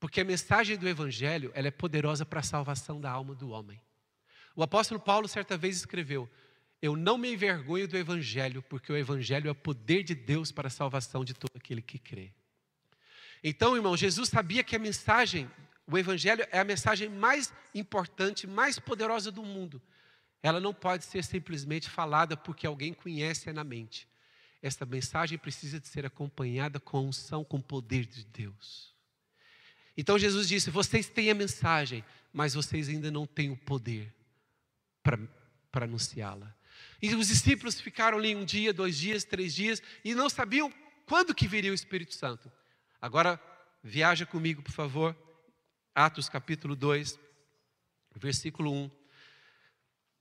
[0.00, 3.80] Porque a mensagem do Evangelho ela é poderosa para a salvação da alma do homem.
[4.56, 6.28] O apóstolo Paulo, certa vez, escreveu:
[6.82, 10.68] Eu não me envergonho do Evangelho, porque o Evangelho é o poder de Deus para
[10.68, 12.32] a salvação de todo aquele que crê.
[13.44, 15.50] Então, irmão, Jesus sabia que a mensagem,
[15.86, 19.80] o Evangelho é a mensagem mais importante, mais poderosa do mundo.
[20.42, 24.08] Ela não pode ser simplesmente falada porque alguém conhece na mente.
[24.62, 28.94] Esta mensagem precisa de ser acompanhada com unção, com o poder de Deus.
[29.96, 34.14] Então Jesus disse: Vocês têm a mensagem, mas vocês ainda não têm o poder
[35.02, 36.54] para anunciá-la.
[37.02, 40.72] E os discípulos ficaram ali um dia, dois dias, três dias e não sabiam
[41.06, 42.50] quando que viria o Espírito Santo.
[43.00, 43.40] Agora,
[43.82, 45.16] viaja comigo, por favor.
[45.94, 47.18] Atos capítulo 2,
[48.16, 48.99] versículo 1.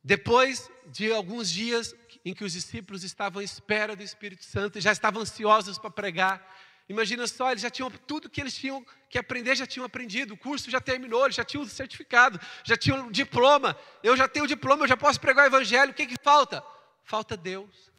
[0.03, 4.81] Depois de alguns dias em que os discípulos estavam à espera do Espírito Santo, e
[4.81, 6.45] já estavam ansiosos para pregar,
[6.89, 10.37] Imagina só, eles já tinham tudo que eles tinham que aprender, já tinham aprendido, o
[10.37, 13.77] curso já terminou, eles já tinham o certificado, já tinham o diploma.
[14.01, 15.91] Eu já tenho o diploma, eu já posso pregar o evangelho.
[15.91, 16.63] O que, que falta?
[17.03, 17.91] Falta Deus,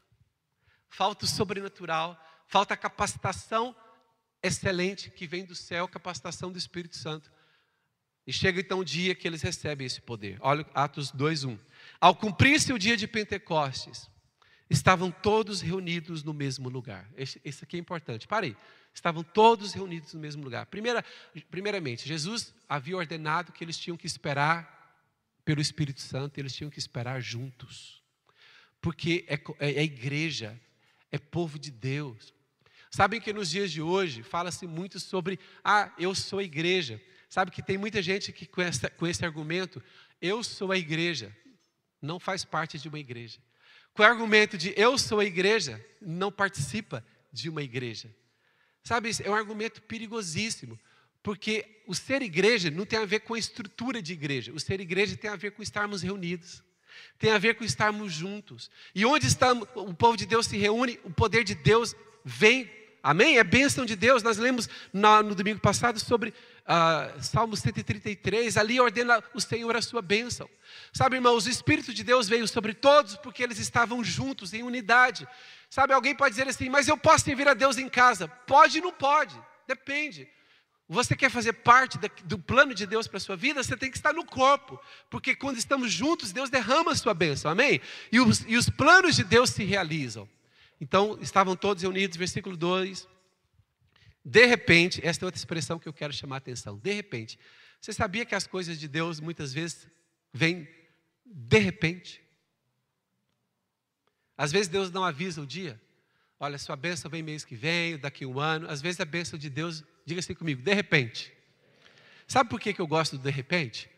[0.89, 3.75] falta o sobrenatural, falta a capacitação
[4.43, 7.31] excelente que vem do céu, capacitação do Espírito Santo.
[8.27, 10.37] E chega então o dia que eles recebem esse poder.
[10.41, 11.57] Olha Atos 2:1.
[12.01, 14.09] Ao cumprir-se o dia de Pentecostes,
[14.71, 17.11] estavam todos reunidos no mesmo lugar.
[17.17, 18.27] Esse aqui é importante.
[18.27, 18.57] Pare aí.
[18.95, 20.67] Estavam todos reunidos no mesmo lugar.
[20.67, 21.05] Primeira,
[21.51, 24.79] primeiramente, Jesus havia ordenado que eles tinham que esperar
[25.45, 28.03] pelo Espírito Santo, eles tinham que esperar juntos.
[28.81, 30.59] Porque é, é, é igreja,
[31.11, 32.33] é povo de Deus.
[32.91, 37.01] Sabem que nos dias de hoje fala-se muito sobre, ah, eu sou a igreja.
[37.29, 39.83] Sabe que tem muita gente que com, essa, com esse argumento,
[40.21, 41.35] eu sou a igreja,
[42.01, 43.39] não faz parte de uma igreja.
[43.93, 48.15] Com o argumento de eu sou a igreja, não participa de uma igreja.
[48.83, 50.79] Sabe, é um argumento perigosíssimo,
[51.23, 54.81] porque o ser igreja não tem a ver com a estrutura de igreja, o ser
[54.81, 56.63] igreja tem a ver com estarmos reunidos,
[57.19, 58.71] tem a ver com estarmos juntos.
[58.95, 62.71] E onde está, o povo de Deus se reúne, o poder de Deus vem
[63.03, 63.39] Amém?
[63.39, 64.23] É bênção de Deus.
[64.23, 68.57] Nós lemos no domingo passado sobre uh, Salmo 133.
[68.57, 70.49] Ali ordena o Senhor a sua bênção.
[70.93, 75.27] Sabe, irmãos, o Espírito de Deus veio sobre todos porque eles estavam juntos, em unidade.
[75.71, 78.29] Sabe, alguém pode dizer assim, mas eu posso servir a Deus em casa?
[78.29, 80.29] Pode e não pode, depende.
[80.89, 83.63] Você quer fazer parte do plano de Deus para a sua vida?
[83.63, 84.77] Você tem que estar no corpo,
[85.09, 87.81] porque quando estamos juntos, Deus derrama a sua bênção, amém?
[88.11, 90.29] E os, e os planos de Deus se realizam.
[90.81, 93.07] Então, estavam todos reunidos, versículo 2.
[94.25, 96.79] De repente, esta é outra expressão que eu quero chamar a atenção.
[96.79, 97.39] De repente.
[97.81, 99.89] Você sabia que as coisas de Deus muitas vezes
[100.33, 100.69] vêm
[101.25, 102.23] de repente?
[104.37, 105.81] Às vezes Deus não avisa o dia.
[106.39, 108.69] Olha, sua bênção vem mês que vem, daqui um ano.
[108.69, 111.33] Às vezes a bênção de Deus, diga assim comigo, de repente.
[112.27, 113.91] Sabe por que, que eu gosto do de repente?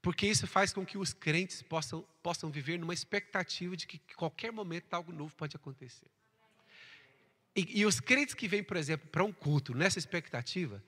[0.00, 4.52] Porque isso faz com que os crentes possam, possam viver numa expectativa de que qualquer
[4.52, 6.06] momento algo novo pode acontecer.
[7.58, 10.80] E, e os crentes que vêm, por exemplo, para um culto nessa expectativa,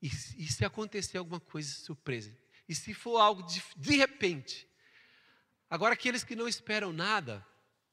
[0.00, 2.32] e, e, se acontecer alguma coisa surpresa?
[2.68, 4.68] E se for algo de, de repente?
[5.68, 7.44] Agora, aqueles que não esperam nada,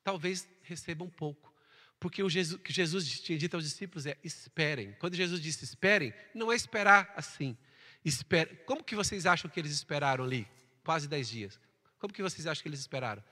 [0.04, 1.52] talvez recebam pouco.
[2.00, 4.94] Porque o Jesus, que Jesus tinha dito aos discípulos é: esperem.
[5.00, 7.58] Quando Jesus disse esperem, não é esperar assim.
[8.06, 8.56] Espera.
[8.68, 10.48] Como que vocês acham que eles esperaram ali?
[10.84, 11.60] Quase dez dias.
[11.98, 13.24] Como que vocês acham que eles esperaram?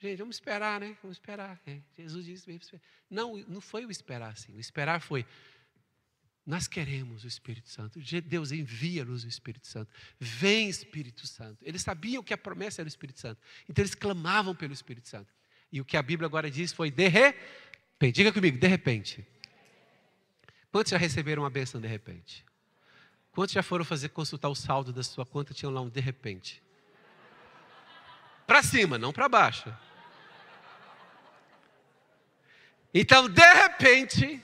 [0.00, 0.96] Gente, vamos esperar, né?
[1.02, 1.60] Vamos esperar.
[1.66, 2.82] É, Jesus disse, esperar.
[3.10, 4.54] Não, não foi o esperar assim.
[4.54, 5.26] O esperar foi,
[6.46, 8.00] nós queremos o Espírito Santo.
[8.24, 9.92] Deus envia-nos o Espírito Santo.
[10.18, 11.58] Vem Espírito Santo.
[11.62, 13.42] Eles sabiam que a promessa era o Espírito Santo.
[13.68, 15.30] Então eles clamavam pelo Espírito Santo.
[15.70, 18.16] E o que a Bíblia agora diz foi de repente.
[18.16, 19.26] Diga comigo, de repente.
[20.72, 22.44] Quantos já receberam uma bênção de repente?
[23.32, 26.62] Quantos já foram fazer consultar o saldo da sua conta tinham lá um de repente?
[28.46, 29.72] Para cima, não para baixo.
[32.92, 34.42] Então, de repente.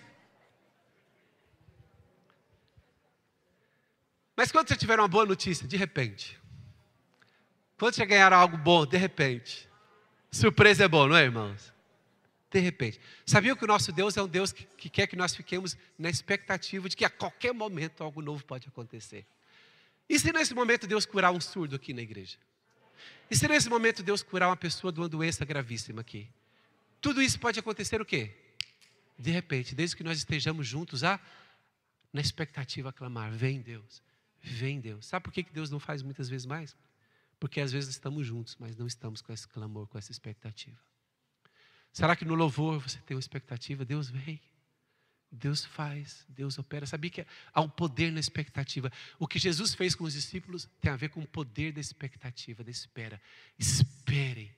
[4.37, 6.39] Mas quando você tiver uma boa notícia, de repente.
[7.79, 9.69] Quando você ganhar algo bom, de repente.
[10.31, 11.73] Surpresa é bom, não é, irmãos?
[12.51, 13.01] De repente.
[13.25, 16.09] Sabia que o nosso Deus é um Deus que, que quer que nós fiquemos na
[16.09, 19.27] expectativa de que a qualquer momento algo novo pode acontecer?
[20.09, 22.39] E se nesse momento Deus curar um surdo aqui na igreja?
[23.31, 26.29] E se nesse momento Deus curar uma pessoa de uma doença gravíssima aqui?
[27.01, 28.35] Tudo isso pode acontecer o quê?
[29.19, 31.21] De repente, desde que nós estejamos juntos, ah,
[32.13, 34.03] na expectativa a clamar: Vem Deus,
[34.43, 35.07] vem Deus.
[35.07, 36.77] Sabe por que Deus não faz muitas vezes mais?
[37.39, 40.79] Porque às vezes estamos juntos, mas não estamos com esse clamor, com essa expectativa.
[41.93, 43.85] Será que no louvor você tem uma expectativa?
[43.85, 44.41] Deus vem.
[45.31, 46.87] Deus faz, Deus opera.
[46.87, 48.91] Sabia que há um poder na expectativa.
[49.19, 52.63] O que Jesus fez com os discípulos tem a ver com o poder da expectativa,
[52.63, 53.21] da espera.
[53.59, 54.51] Esperem,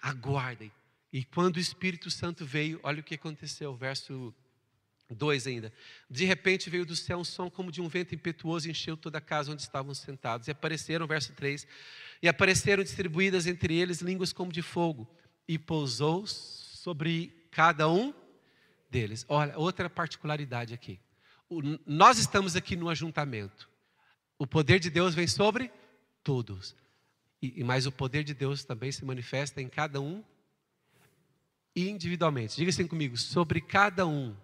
[0.00, 0.70] aguardem.
[1.12, 4.34] E quando o Espírito Santo veio, olha o que aconteceu, verso
[5.10, 5.72] 2 ainda.
[6.08, 9.18] De repente veio do céu um som como de um vento impetuoso e encheu toda
[9.18, 10.48] a casa onde estavam sentados.
[10.48, 11.66] E apareceram, verso 3,
[12.22, 15.08] e apareceram distribuídas entre eles línguas como de fogo,
[15.46, 18.14] e pousou sobre cada um
[18.88, 19.26] deles.
[19.28, 20.98] Olha, outra particularidade aqui.
[21.48, 23.68] O, nós estamos aqui no ajuntamento.
[24.38, 25.70] O poder de Deus vem sobre
[26.24, 26.74] todos.
[27.40, 30.24] E, mas o poder de Deus também se manifesta em cada um
[31.74, 32.56] individualmente.
[32.56, 34.36] Diga assim comigo, sobre cada um.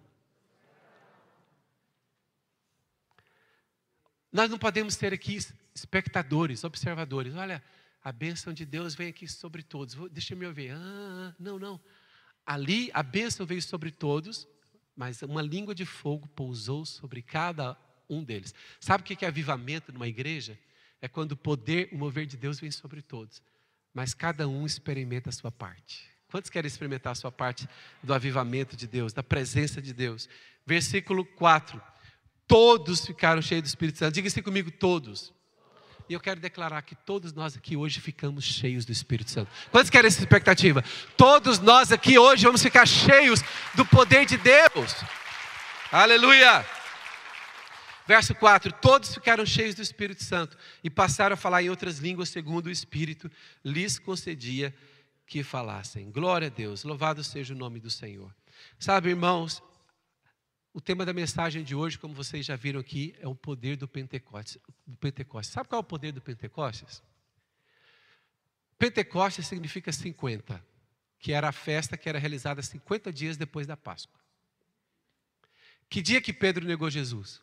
[4.31, 5.37] Nós não podemos ser aqui
[5.73, 7.35] espectadores, observadores.
[7.35, 7.63] Olha,
[8.03, 9.95] a bênção de Deus vem aqui sobre todos.
[10.11, 10.71] Deixa eu me ouvir.
[10.71, 11.79] Ah, não, não.
[12.45, 14.47] Ali a bênção veio sobre todos,
[14.95, 17.77] mas uma língua de fogo pousou sobre cada
[18.09, 18.53] um deles.
[18.79, 20.59] Sabe o que é avivamento numa igreja?
[21.01, 23.41] É quando o poder, o mover de Deus vem sobre todos,
[23.93, 26.09] mas cada um experimenta a sua parte.
[26.29, 27.67] Quantos querem experimentar a sua parte
[28.03, 30.29] do avivamento de Deus, da presença de Deus?
[30.65, 31.81] Versículo 4.
[32.47, 34.13] Todos ficaram cheios do Espírito Santo.
[34.13, 35.33] Diga assim comigo, todos.
[36.07, 39.51] E eu quero declarar que todos nós aqui hoje ficamos cheios do Espírito Santo.
[39.71, 40.83] Quantos querem essa expectativa?
[41.15, 43.41] Todos nós aqui hoje vamos ficar cheios
[43.75, 44.95] do poder de Deus.
[45.91, 46.65] Aleluia!
[48.07, 52.29] Verso 4: Todos ficaram cheios do Espírito Santo e passaram a falar em outras línguas,
[52.29, 53.29] segundo o Espírito
[53.63, 54.73] lhes concedia
[55.29, 56.11] que falassem.
[56.11, 58.35] Glória a Deus, louvado seja o nome do Senhor.
[58.79, 59.61] Sabe, irmãos,
[60.73, 63.87] o tema da mensagem de hoje, como vocês já viram aqui, é o poder do
[63.87, 64.57] Pentecostes.
[64.87, 65.53] Do Pentecostes.
[65.53, 67.03] Sabe qual é o poder do Pentecostes?
[68.79, 70.65] Pentecostes significa 50,
[71.19, 74.19] que era a festa que era realizada 50 dias depois da Páscoa.
[75.87, 77.39] Que dia que Pedro negou Jesus?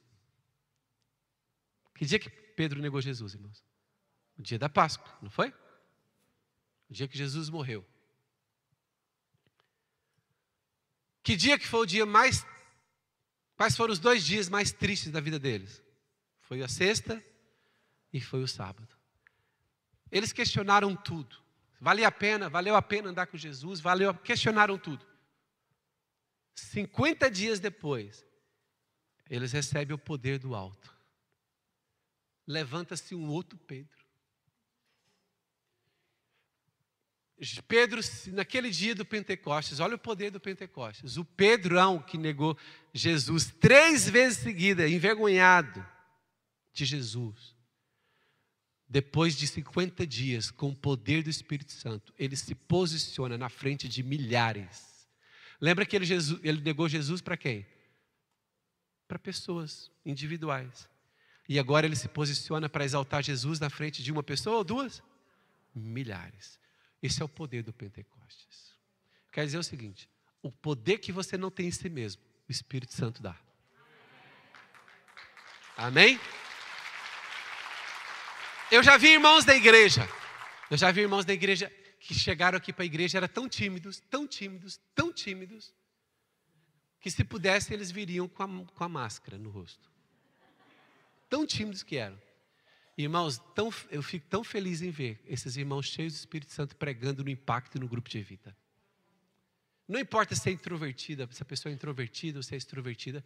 [1.95, 3.63] Que dia que Pedro negou Jesus, irmãos?
[4.37, 5.55] O dia da Páscoa, não foi?
[6.89, 7.85] O dia que Jesus morreu.
[11.23, 12.47] Que dia que foi o dia mais.
[13.57, 15.83] Quais foram os dois dias mais tristes da vida deles?
[16.41, 17.23] Foi a sexta
[18.13, 18.95] e foi o sábado.
[20.11, 21.37] Eles questionaram tudo.
[21.81, 25.05] Valia a pena, valeu a pena andar com Jesus, valeu, questionaram tudo.
[26.55, 28.25] 50 dias depois,
[29.29, 30.95] eles recebem o poder do alto.
[32.47, 33.96] Levanta-se um outro Pedro.
[37.69, 38.01] Pedro,
[38.33, 41.19] naquele dia do Pentecostes, olha o poder do Pentecostes.
[41.19, 42.57] O Pedrão que negou
[42.95, 45.85] Jesus três vezes seguida, envergonhado
[46.73, 47.55] de Jesus.
[48.89, 53.87] Depois de 50 dias, com o poder do Espírito Santo, ele se posiciona na frente
[53.87, 55.07] de milhares.
[55.61, 57.67] Lembra que ele, Jesus, ele negou Jesus para quem?
[59.07, 60.89] Para pessoas individuais.
[61.49, 65.03] E agora ele se posiciona para exaltar Jesus na frente de uma pessoa ou duas?
[65.75, 66.59] Milhares.
[67.03, 68.75] Esse é o poder do Pentecostes.
[69.33, 70.09] Quer dizer o seguinte:
[70.43, 73.37] o poder que você não tem em si mesmo, o Espírito Santo dá.
[75.77, 76.19] Amém?
[78.71, 80.09] Eu já vi irmãos da igreja,
[80.71, 84.01] eu já vi irmãos da igreja que chegaram aqui para a igreja, eram tão tímidos,
[84.11, 85.75] tão tímidos, tão tímidos,
[87.01, 89.91] que se pudesse eles viriam com a, com a máscara no rosto.
[91.29, 92.21] Tão tímidos que eram.
[92.97, 97.23] Irmãos, tão, eu fico tão feliz em ver esses irmãos cheios do Espírito Santo pregando
[97.23, 98.57] no impacto no grupo de vida.
[99.87, 103.23] Não importa se é introvertida, se a pessoa é introvertida ou se é extrovertida,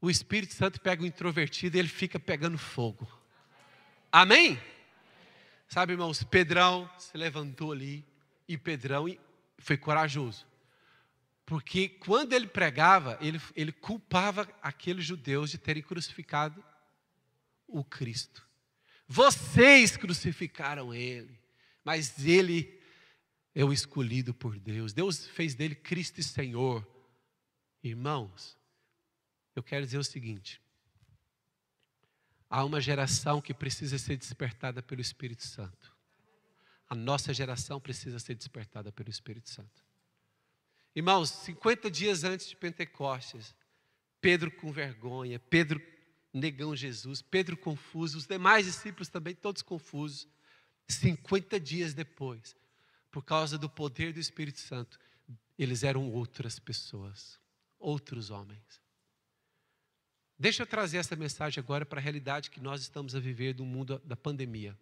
[0.00, 3.06] o Espírito Santo pega o introvertido e ele fica pegando fogo.
[4.10, 4.60] Amém?
[5.68, 8.04] Sabe, irmãos, Pedrão se levantou ali
[8.48, 9.06] e Pedrão
[9.58, 10.46] foi corajoso.
[11.46, 16.64] Porque quando ele pregava, ele, ele culpava aqueles judeus de terem crucificado
[17.68, 18.46] o Cristo.
[19.06, 21.38] Vocês crucificaram ele,
[21.84, 22.80] mas ele
[23.54, 24.92] é o escolhido por Deus.
[24.92, 26.86] Deus fez dele Cristo e Senhor.
[27.82, 28.56] Irmãos,
[29.54, 30.60] eu quero dizer o seguinte:
[32.48, 35.92] há uma geração que precisa ser despertada pelo Espírito Santo.
[36.88, 39.82] A nossa geração precisa ser despertada pelo Espírito Santo.
[40.94, 43.54] Irmãos, 50 dias antes de Pentecostes,
[44.20, 45.80] Pedro com vergonha, Pedro
[46.32, 50.26] negão Jesus, Pedro confuso, os demais discípulos também todos confusos.
[50.88, 52.56] 50 dias depois,
[53.10, 54.98] por causa do poder do Espírito Santo,
[55.58, 57.38] eles eram outras pessoas,
[57.78, 58.82] outros homens.
[60.38, 63.64] Deixa eu trazer essa mensagem agora para a realidade que nós estamos a viver do
[63.64, 64.76] mundo da pandemia.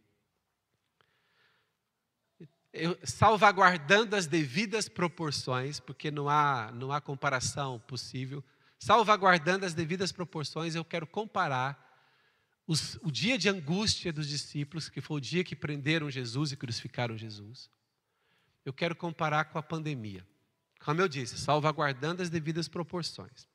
[2.72, 8.42] Eu, salvaguardando as devidas proporções, porque não há, não há comparação possível,
[8.80, 11.86] salvaguardando as devidas proporções, eu quero comparar
[12.66, 16.56] os, o dia de angústia dos discípulos, que foi o dia que prenderam Jesus e
[16.56, 17.70] crucificaram Jesus,
[18.64, 20.26] eu quero comparar com a pandemia.
[20.80, 23.46] Como eu disse, salvaguardando as devidas proporções.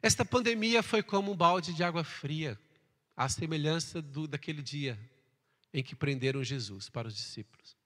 [0.00, 2.58] Esta pandemia foi como um balde de água fria,
[3.16, 4.98] à semelhança do, daquele dia
[5.72, 7.76] em que prenderam Jesus para os discípulos.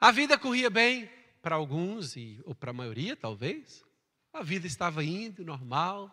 [0.00, 1.10] A vida corria bem
[1.42, 3.84] para alguns, e, ou para a maioria, talvez.
[4.32, 6.10] A vida estava indo normal.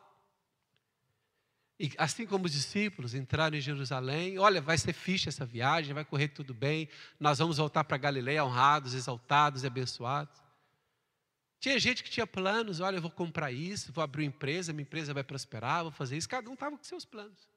[1.80, 6.04] E assim como os discípulos entraram em Jerusalém, olha, vai ser ficha essa viagem, vai
[6.04, 10.42] correr tudo bem, nós vamos voltar para Galileia honrados, exaltados e abençoados.
[11.60, 14.84] Tinha gente que tinha planos, olha, eu vou comprar isso, vou abrir uma empresa, minha
[14.84, 16.28] empresa vai prosperar, vou fazer isso.
[16.28, 17.50] Cada um estava com seus planos.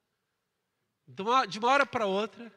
[1.07, 2.53] De uma, de uma hora para outra,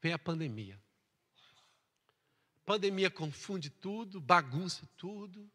[0.00, 0.80] vem a pandemia.
[2.68, 5.50] Pandemia confunde tudo, bagunça tudo.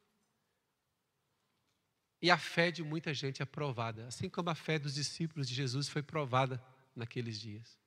[2.20, 5.54] E a fé de muita gente é provada, assim como a fé dos discípulos de
[5.54, 6.60] Jesus foi provada
[6.96, 7.80] naqueles dias.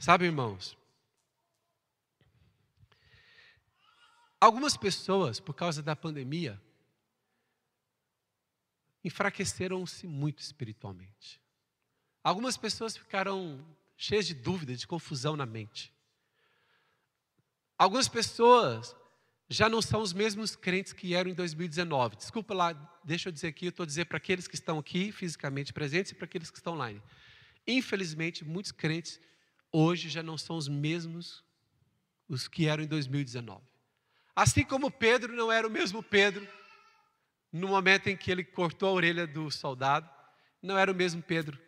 [0.00, 0.76] Sabe, irmãos?
[4.40, 6.60] Algumas pessoas, por causa da pandemia,
[9.04, 11.40] enfraqueceram-se muito espiritualmente.
[12.20, 13.64] Algumas pessoas ficaram
[13.96, 15.93] cheias de dúvidas, de confusão na mente.
[17.76, 18.94] Algumas pessoas
[19.48, 22.16] já não são os mesmos crentes que eram em 2019.
[22.16, 22.72] Desculpa lá,
[23.04, 26.14] deixa eu dizer aqui, eu estou dizendo para aqueles que estão aqui fisicamente presentes e
[26.14, 27.02] para aqueles que estão online.
[27.66, 29.20] Infelizmente, muitos crentes
[29.70, 31.44] hoje já não são os mesmos
[32.28, 33.62] os que eram em 2019.
[34.34, 36.46] Assim como Pedro não era o mesmo Pedro
[37.52, 40.10] no momento em que ele cortou a orelha do soldado,
[40.60, 41.58] não era o mesmo Pedro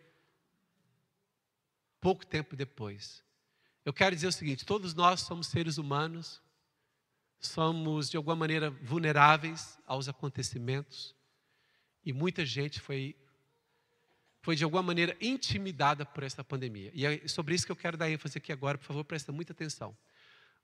[2.00, 3.25] pouco tempo depois.
[3.86, 6.42] Eu quero dizer o seguinte: todos nós somos seres humanos
[7.38, 11.14] somos de alguma maneira vulneráveis aos acontecimentos
[12.04, 13.14] e muita gente foi
[14.42, 16.92] foi de alguma maneira intimidada por essa pandemia.
[16.94, 19.52] E é sobre isso que eu quero dar ênfase aqui agora, por favor, presta muita
[19.52, 19.96] atenção.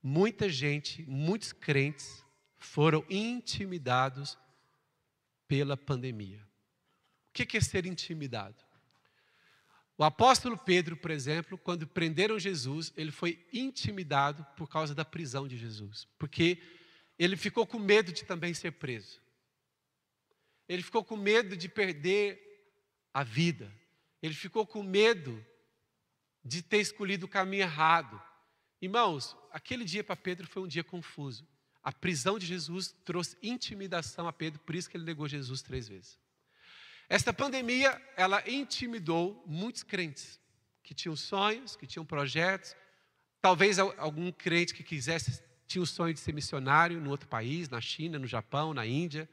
[0.01, 2.25] Muita gente, muitos crentes
[2.59, 4.39] foram intimidados
[5.49, 6.41] pela pandemia.
[7.29, 8.65] O que é ser intimidado?
[9.99, 15.47] O apóstolo Pedro, por exemplo, quando prenderam Jesus, ele foi intimidado por causa da prisão
[15.47, 16.61] de Jesus, porque
[17.19, 19.21] ele ficou com medo de também ser preso.
[20.69, 22.41] Ele ficou com medo de perder
[23.13, 23.71] a vida.
[24.23, 25.45] Ele ficou com medo
[26.45, 28.21] de ter escolhido o caminho errado.
[28.81, 31.47] Irmãos, aquele dia para Pedro foi um dia confuso.
[31.83, 35.89] A prisão de Jesus trouxe intimidação a Pedro, por isso que ele negou Jesus três
[35.89, 36.19] vezes.
[37.13, 40.41] Esta pandemia, ela intimidou muitos crentes
[40.83, 42.75] que tinham sonhos, que tinham projetos.
[43.39, 47.83] Talvez algum crente que quisesse, tinha o sonho de ser missionário no outro país, na
[47.83, 49.29] China, no Japão, na Índia.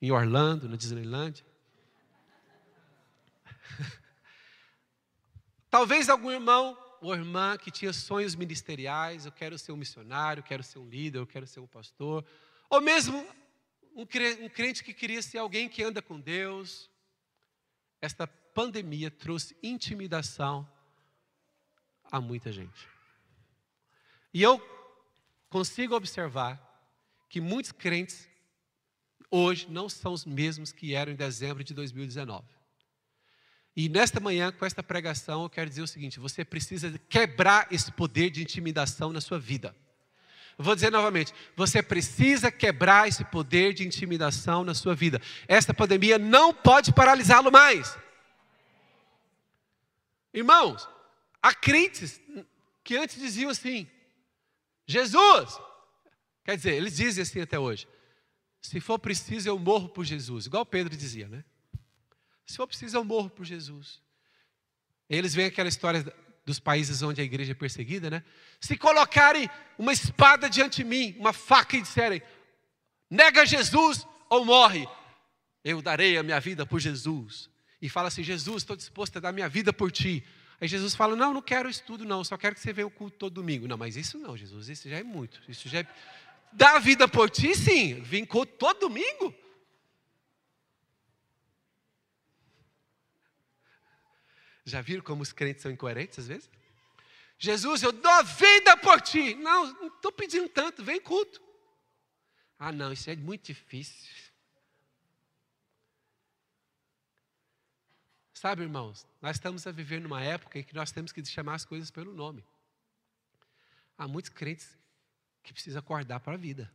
[0.00, 1.44] em Orlando, na Disneyland.
[5.68, 10.44] Talvez algum irmão ou irmã que tinha sonhos ministeriais, eu quero ser um missionário, eu
[10.44, 12.24] quero ser um líder, eu quero ser um pastor,
[12.70, 13.22] ou mesmo
[14.02, 16.88] um crente que queria ser alguém que anda com Deus.
[18.00, 20.68] Esta pandemia trouxe intimidação
[22.04, 22.88] a muita gente.
[24.32, 24.60] E eu
[25.50, 26.64] consigo observar
[27.28, 28.28] que muitos crentes
[29.30, 32.46] hoje não são os mesmos que eram em dezembro de 2019.
[33.74, 37.90] E nesta manhã, com esta pregação, eu quero dizer o seguinte: você precisa quebrar esse
[37.90, 39.74] poder de intimidação na sua vida.
[40.58, 45.22] Vou dizer novamente: você precisa quebrar esse poder de intimidação na sua vida.
[45.46, 47.96] Esta pandemia não pode paralisá-lo mais.
[50.34, 50.88] Irmãos,
[51.40, 52.20] há crentes
[52.82, 53.88] que antes diziam assim:
[54.84, 55.60] Jesus,
[56.44, 57.86] quer dizer, eles dizem assim até hoje:
[58.60, 61.44] se for preciso, eu morro por Jesus, igual Pedro dizia, né?
[62.44, 64.02] Se for preciso, eu morro por Jesus.
[65.08, 66.04] Eles veem aquela história
[66.48, 68.24] dos países onde a igreja é perseguida, né?
[68.58, 72.22] Se colocarem uma espada diante de mim, uma faca e disserem:
[73.10, 74.88] nega Jesus ou morre,
[75.62, 77.50] eu darei a minha vida por Jesus.
[77.82, 80.24] E fala assim: Jesus, estou disposto a dar minha vida por ti.
[80.58, 82.90] Aí Jesus fala: Não, não quero isso tudo, não, só quero que você venha ao
[82.90, 83.68] culto todo domingo.
[83.68, 85.42] Não, mas isso não, Jesus, isso já é muito.
[85.46, 85.86] Isso já é.
[86.50, 88.00] Dar a vida por ti, sim.
[88.00, 89.34] Vem culto todo domingo.
[94.70, 96.50] Já viram como os crentes são incoerentes às vezes?
[97.38, 99.34] Jesus, eu dou a vida por ti.
[99.34, 101.40] Não, não estou pedindo tanto, vem culto.
[102.58, 104.28] Ah, não, isso é muito difícil.
[108.34, 111.64] Sabe, irmãos, nós estamos a viver numa época em que nós temos que chamar as
[111.64, 112.44] coisas pelo nome.
[113.96, 114.76] Há muitos crentes
[115.42, 116.72] que precisam acordar para a vida.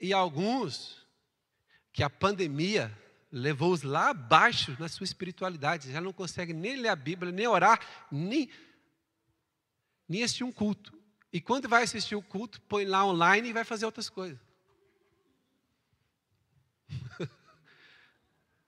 [0.00, 1.06] E alguns
[1.92, 2.90] que a pandemia
[3.32, 7.80] levou-os lá abaixo na sua espiritualidade, já não conseguem nem ler a Bíblia, nem orar,
[8.10, 8.50] nem,
[10.06, 10.92] nem assistir um culto.
[11.32, 14.38] E quando vai assistir o culto, põe lá online e vai fazer outras coisas.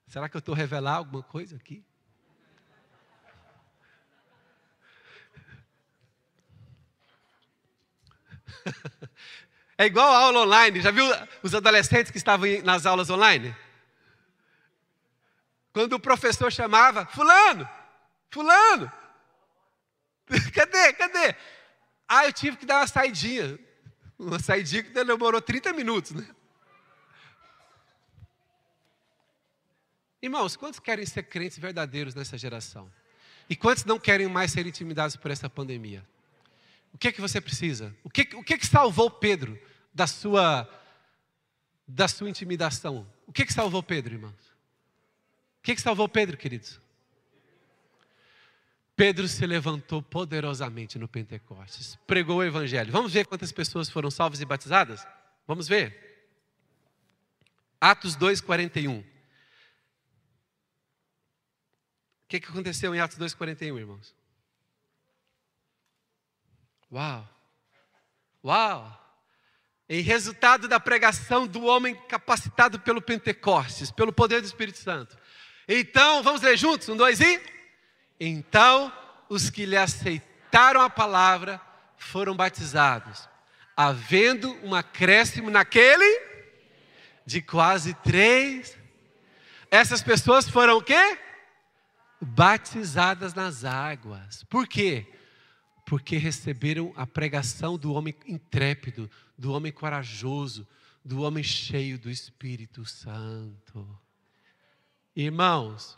[0.07, 1.85] Será que eu estou revelando alguma coisa aqui?
[9.77, 10.79] É igual a aula online.
[10.79, 11.05] Já viu
[11.43, 13.53] os adolescentes que estavam nas aulas online?
[15.75, 17.69] Quando o professor chamava, Fulano,
[18.29, 18.89] Fulano,
[20.55, 21.35] cadê, cadê?
[22.07, 23.59] Ah, eu tive que dar uma saidinha.
[24.17, 26.25] Uma saidinha que demorou 30 minutos, né?
[30.21, 32.89] Irmãos, quantos querem ser crentes verdadeiros nessa geração?
[33.49, 36.07] E quantos não querem mais ser intimidados por essa pandemia?
[36.93, 37.93] O que é que você precisa?
[38.01, 39.59] O que, o que, é que salvou Pedro
[39.93, 40.69] da sua,
[41.85, 43.05] da sua intimidação?
[43.27, 44.54] O que, é que salvou Pedro, irmãos?
[45.65, 46.79] Que, que salvou Pedro, queridos?
[48.95, 52.91] Pedro se levantou poderosamente no Pentecostes, pregou o Evangelho.
[52.91, 55.05] Vamos ver quantas pessoas foram salvas e batizadas?
[55.47, 56.29] Vamos ver.
[57.81, 59.01] Atos 2,41.
[59.01, 59.05] O
[62.27, 64.15] que, que aconteceu em Atos 2,41, irmãos?
[66.91, 67.27] Uau!
[68.43, 69.01] Uau!
[69.89, 75.17] Em resultado da pregação do homem capacitado pelo Pentecostes, pelo poder do Espírito Santo,
[75.67, 76.87] então, vamos ler juntos?
[76.89, 77.41] Um, dois e.
[78.19, 78.91] Então,
[79.29, 81.59] os que lhe aceitaram a palavra
[81.97, 83.27] foram batizados,
[83.75, 86.21] havendo um acréscimo naquele
[87.25, 88.77] de quase três.
[89.71, 91.17] Essas pessoas foram o quê?
[92.21, 94.43] Batizadas nas águas.
[94.43, 95.05] Por quê?
[95.85, 100.67] Porque receberam a pregação do homem intrépido, do homem corajoso,
[101.03, 104.04] do homem cheio do Espírito Santo.
[105.15, 105.97] Irmãos,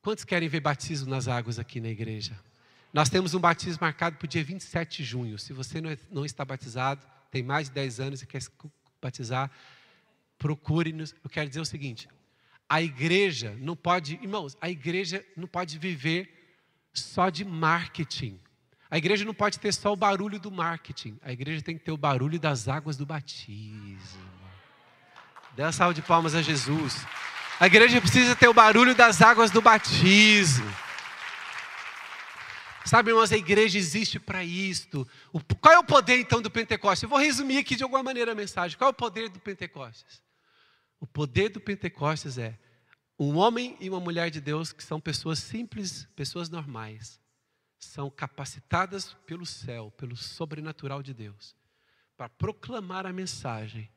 [0.00, 2.38] quantos querem ver batismo nas águas aqui na igreja?
[2.92, 5.38] Nós temos um batismo marcado para o dia 27 de junho.
[5.38, 8.50] Se você não, é, não está batizado, tem mais de 10 anos e quer se
[9.02, 9.50] batizar,
[10.38, 11.14] procure-nos.
[11.24, 12.08] Eu quero dizer o seguinte:
[12.68, 16.32] a igreja não pode, irmãos, a igreja não pode viver
[16.94, 18.40] só de marketing.
[18.88, 21.18] A igreja não pode ter só o barulho do marketing.
[21.22, 24.30] A igreja tem que ter o barulho das águas do batismo.
[25.56, 27.04] Dê uma salva de palmas a Jesus.
[27.58, 30.70] A igreja precisa ter o barulho das águas do batismo.
[32.84, 35.08] Sabe, irmãos, a igreja existe para isto.
[35.32, 37.02] O, qual é o poder então do Pentecostes?
[37.02, 38.76] Eu vou resumir aqui de alguma maneira a mensagem.
[38.76, 40.22] Qual é o poder do Pentecostes?
[41.00, 42.58] O poder do Pentecostes é
[43.18, 47.18] um homem e uma mulher de Deus que são pessoas simples, pessoas normais,
[47.78, 51.56] são capacitadas pelo céu, pelo sobrenatural de Deus,
[52.18, 53.90] para proclamar a mensagem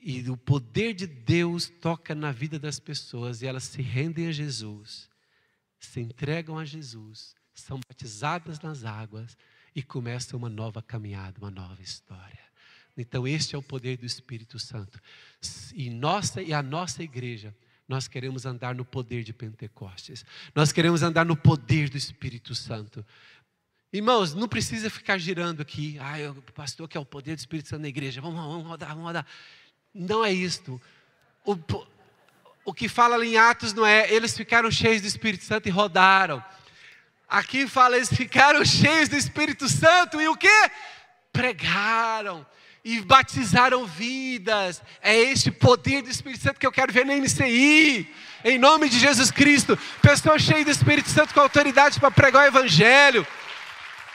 [0.00, 4.32] E o poder de Deus toca na vida das pessoas e elas se rendem a
[4.32, 5.08] Jesus,
[5.78, 9.36] se entregam a Jesus, são batizadas nas águas
[9.74, 12.48] e começa uma nova caminhada, uma nova história.
[12.96, 15.00] Então, este é o poder do Espírito Santo.
[15.74, 17.54] E nossa e a nossa igreja,
[17.86, 20.24] nós queremos andar no poder de Pentecostes.
[20.54, 23.06] Nós queremos andar no poder do Espírito Santo.
[23.92, 25.96] Irmãos, não precisa ficar girando aqui.
[25.98, 28.20] Ah, o pastor quer o poder do Espírito Santo na igreja.
[28.20, 29.26] Vamos, vamos rodar, vamos rodar.
[29.94, 30.80] Não é isto.
[31.44, 31.56] O,
[32.64, 36.44] o que fala em Atos não é eles ficaram cheios do Espírito Santo e rodaram.
[37.28, 40.70] Aqui fala eles ficaram cheios do Espírito Santo e o que?
[41.32, 42.46] Pregaram
[42.84, 44.82] e batizaram vidas.
[45.02, 48.08] É este poder do Espírito Santo que eu quero ver na MCI.
[48.44, 49.78] Em nome de Jesus Cristo.
[50.00, 53.26] Pessoas cheias do Espírito Santo com autoridade para pregar o Evangelho.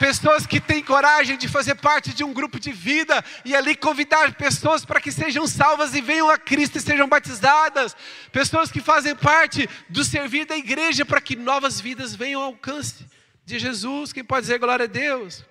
[0.04, 4.36] Pessoas que têm coragem de fazer parte de um grupo de vida e ali convidar
[4.36, 7.96] pessoas para que sejam salvas e venham a Cristo e sejam batizadas.
[8.30, 13.06] Pessoas que fazem parte do servir da igreja para que novas vidas venham ao alcance
[13.46, 14.12] de Jesus.
[14.12, 15.42] Quem pode dizer glória a Deus?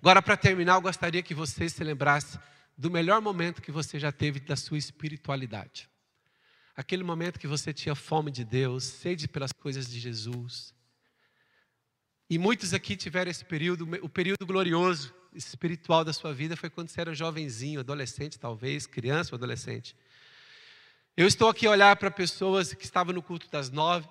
[0.00, 2.38] Agora, para terminar, eu gostaria que você se lembrasse
[2.78, 5.90] do melhor momento que você já teve da sua espiritualidade.
[6.76, 10.73] Aquele momento que você tinha fome de Deus, sede pelas coisas de Jesus.
[12.34, 16.88] E muitos aqui tiveram esse período, o período glorioso espiritual da sua vida foi quando
[16.88, 19.94] você era jovenzinho, adolescente talvez, criança ou adolescente.
[21.16, 24.08] Eu estou aqui a olhar para pessoas que estavam no culto das nove,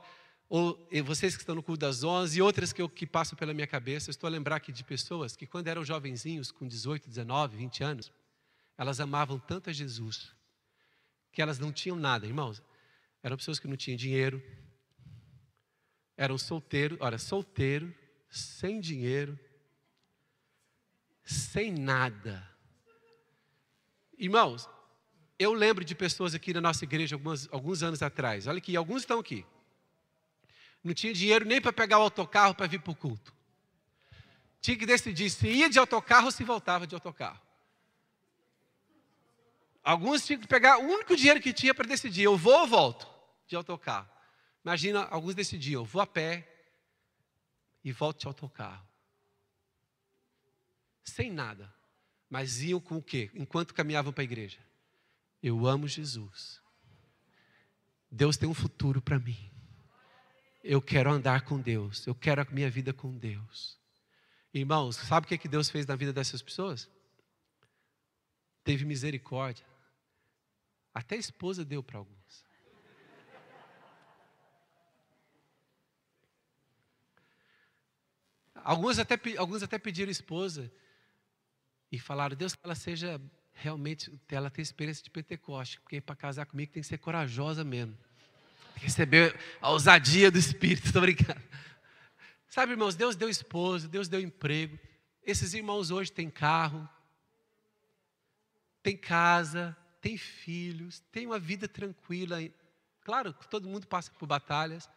[0.47, 3.53] ou vocês que estão no culto das 11 e outras que, eu, que passam pela
[3.53, 7.09] minha cabeça, eu estou a lembrar aqui de pessoas que quando eram jovenzinhos, com 18,
[7.09, 8.09] 19, 20 anos,
[8.78, 10.32] elas amavam tanto a Jesus,
[11.34, 12.63] que elas não tinham nada, irmãos.
[13.21, 14.41] Eram pessoas que não tinham dinheiro,
[16.15, 17.93] eram solteiros, olha, solteiro,
[18.36, 19.38] sem dinheiro,
[21.24, 22.48] sem nada.
[24.18, 24.70] Irmãos,
[25.40, 29.04] eu lembro de pessoas aqui na nossa igreja alguns, alguns anos atrás, olha aqui, alguns
[29.04, 29.46] estão aqui
[30.84, 33.34] não tinha dinheiro nem para pegar o autocarro para vir para o culto.
[34.60, 37.40] Tinha que decidir se ia de autocarro ou se voltava de autocarro.
[39.84, 43.08] Alguns tinham que pegar o único dinheiro que tinha para decidir: eu vou ou volto
[43.48, 44.10] de autocarro.
[44.64, 46.53] Imagina, alguns decidiam: eu vou a pé
[47.84, 48.88] e volto de autocarro.
[51.04, 51.74] Sem nada.
[52.30, 53.30] Mas iam com o quê?
[53.34, 54.60] Enquanto caminhavam para a igreja.
[55.42, 56.62] Eu amo Jesus.
[58.10, 59.52] Deus tem um futuro para mim.
[60.64, 62.08] Eu quero andar com Deus.
[62.08, 63.78] Eu quero a minha vida com Deus.
[64.54, 66.90] Irmãos, sabe o que, que Deus fez na vida dessas pessoas?
[68.64, 69.66] Teve misericórdia.
[70.94, 72.46] Até a esposa deu para alguns.
[78.64, 80.72] Alguns até, alguns até pediram esposa
[81.91, 83.22] e falaram, Deus, que ela seja
[83.53, 87.97] realmente, ela tem experiência de Pentecoste, porque para casar comigo tem que ser corajosa mesmo
[88.84, 91.41] receber a ousadia do Espírito, estou brincando.
[92.49, 94.78] Sabe, irmãos, Deus deu esposo, Deus deu emprego.
[95.26, 96.88] Esses irmãos hoje têm carro,
[98.84, 102.38] têm casa, têm filhos, têm uma vida tranquila.
[103.01, 104.89] Claro, todo mundo passa por batalhas.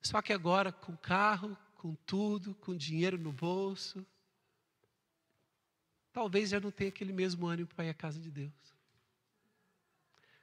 [0.00, 4.06] Só que agora, com carro, com tudo, com dinheiro no bolso,
[6.12, 8.52] talvez já não tenha aquele mesmo ânimo para ir à casa de Deus.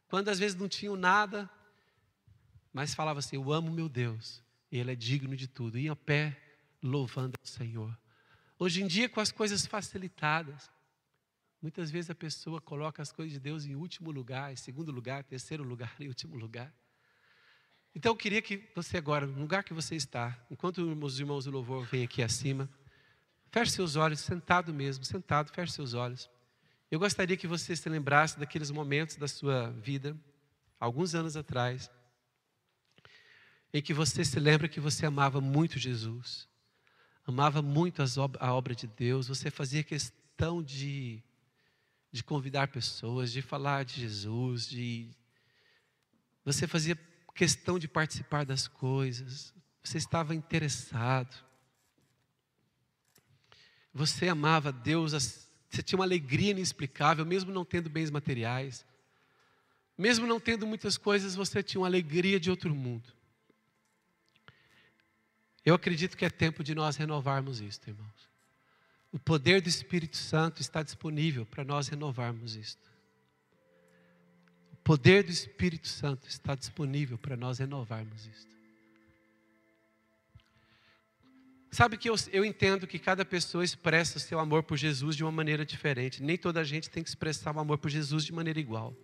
[0.08, 1.48] Quando às vezes não tinham nada,
[2.74, 5.78] mas falava assim: Eu amo meu Deus, e Ele é digno de tudo.
[5.78, 6.36] Ia a pé
[6.82, 7.96] louvando ao Senhor.
[8.58, 10.72] Hoje em dia, com as coisas facilitadas,
[11.62, 15.24] muitas vezes a pessoa coloca as coisas de Deus em último lugar, em segundo lugar,
[15.24, 16.74] terceiro lugar, em último lugar.
[17.98, 21.52] Então eu queria que você agora, no lugar que você está, enquanto os irmãos do
[21.52, 22.70] louvor vêm aqui acima,
[23.50, 26.30] feche seus olhos, sentado mesmo, sentado, feche seus olhos.
[26.92, 30.16] Eu gostaria que você se lembrasse daqueles momentos da sua vida,
[30.80, 31.90] alguns anos atrás,
[33.74, 36.48] em que você se lembra que você amava muito Jesus,
[37.26, 38.04] amava muito
[38.40, 41.24] a obra de Deus, você fazia questão de,
[42.12, 45.10] de convidar pessoas, de falar de Jesus, de
[46.46, 46.96] você fazia
[47.38, 51.38] questão de participar das coisas, você estava interessado.
[53.94, 58.84] Você amava Deus, você tinha uma alegria inexplicável, mesmo não tendo bens materiais.
[59.96, 63.14] Mesmo não tendo muitas coisas, você tinha uma alegria de outro mundo.
[65.64, 68.30] Eu acredito que é tempo de nós renovarmos isto, irmãos.
[69.12, 72.97] O poder do Espírito Santo está disponível para nós renovarmos isto.
[74.88, 78.56] Poder do Espírito Santo está disponível para nós renovarmos isto.
[81.70, 85.26] Sabe que eu, eu entendo que cada pessoa expressa o seu amor por Jesus de
[85.26, 86.24] uma maneira diferente.
[86.24, 88.96] Nem toda a gente tem que expressar o amor por Jesus de maneira igual.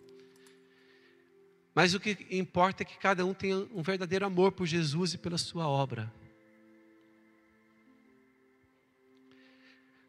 [1.75, 5.17] Mas o que importa é que cada um tenha um verdadeiro amor por Jesus e
[5.17, 6.09] pela sua obra.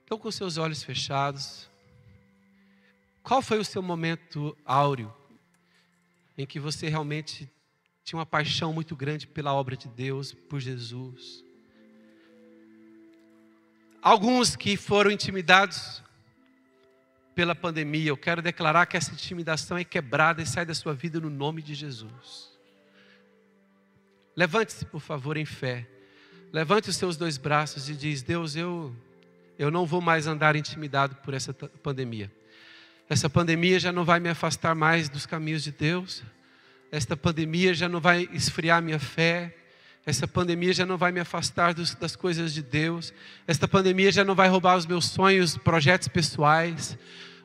[0.05, 1.69] Então, com seus olhos fechados,
[3.25, 5.13] qual foi o seu momento áureo
[6.37, 7.51] em que você realmente
[8.03, 11.45] tinha uma paixão muito grande pela obra de Deus, por Jesus?
[14.03, 16.03] Alguns que foram intimidados
[17.35, 21.19] pela pandemia, eu quero declarar que essa intimidação é quebrada e sai da sua vida
[21.21, 22.53] no nome de Jesus.
[24.37, 25.89] Levante-se, por favor, em fé.
[26.53, 28.95] Levante os seus dois braços e diz: Deus, eu,
[29.59, 32.31] eu não vou mais andar intimidado por essa pandemia.
[33.09, 36.23] Essa pandemia já não vai me afastar mais dos caminhos de Deus.
[36.91, 39.55] Esta pandemia já não vai esfriar minha fé.
[40.07, 43.13] Essa pandemia já não vai me afastar dos, das coisas de Deus.
[43.47, 46.97] Esta pandemia já não vai roubar os meus sonhos, projetos pessoais,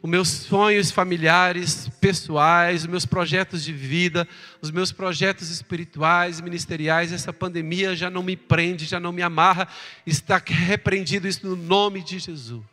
[0.01, 4.25] os meus sonhos familiares, pessoais, os meus projetos de vida,
[4.61, 7.11] os meus projetos espirituais, ministeriais.
[7.11, 9.67] Essa pandemia já não me prende, já não me amarra.
[10.05, 12.63] Está repreendido isso no nome de Jesus.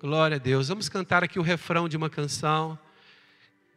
[0.00, 0.68] Glória a Deus.
[0.68, 2.78] Vamos cantar aqui o refrão de uma canção.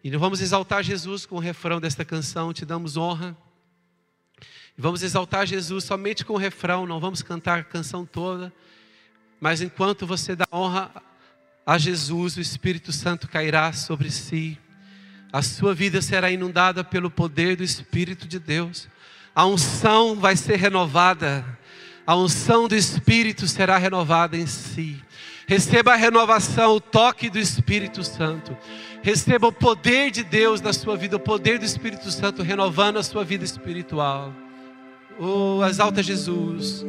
[0.03, 2.53] E vamos exaltar Jesus com o refrão desta canção.
[2.53, 3.35] Te damos honra.
[4.77, 6.85] Vamos exaltar Jesus somente com o refrão.
[6.85, 8.53] Não vamos cantar a canção toda.
[9.39, 10.91] Mas enquanto você dá honra
[11.65, 14.59] a Jesus, o Espírito Santo cairá sobre si.
[15.33, 18.87] A sua vida será inundada pelo poder do Espírito de Deus.
[19.33, 21.43] A unção vai ser renovada.
[22.05, 25.03] A unção do Espírito será renovada em si.
[25.47, 28.55] Receba a renovação, o toque do Espírito Santo.
[29.01, 33.03] Receba o poder de Deus na sua vida, o poder do Espírito Santo renovando a
[33.03, 34.33] sua vida espiritual.
[35.19, 36.85] Oh, exalta Jesus.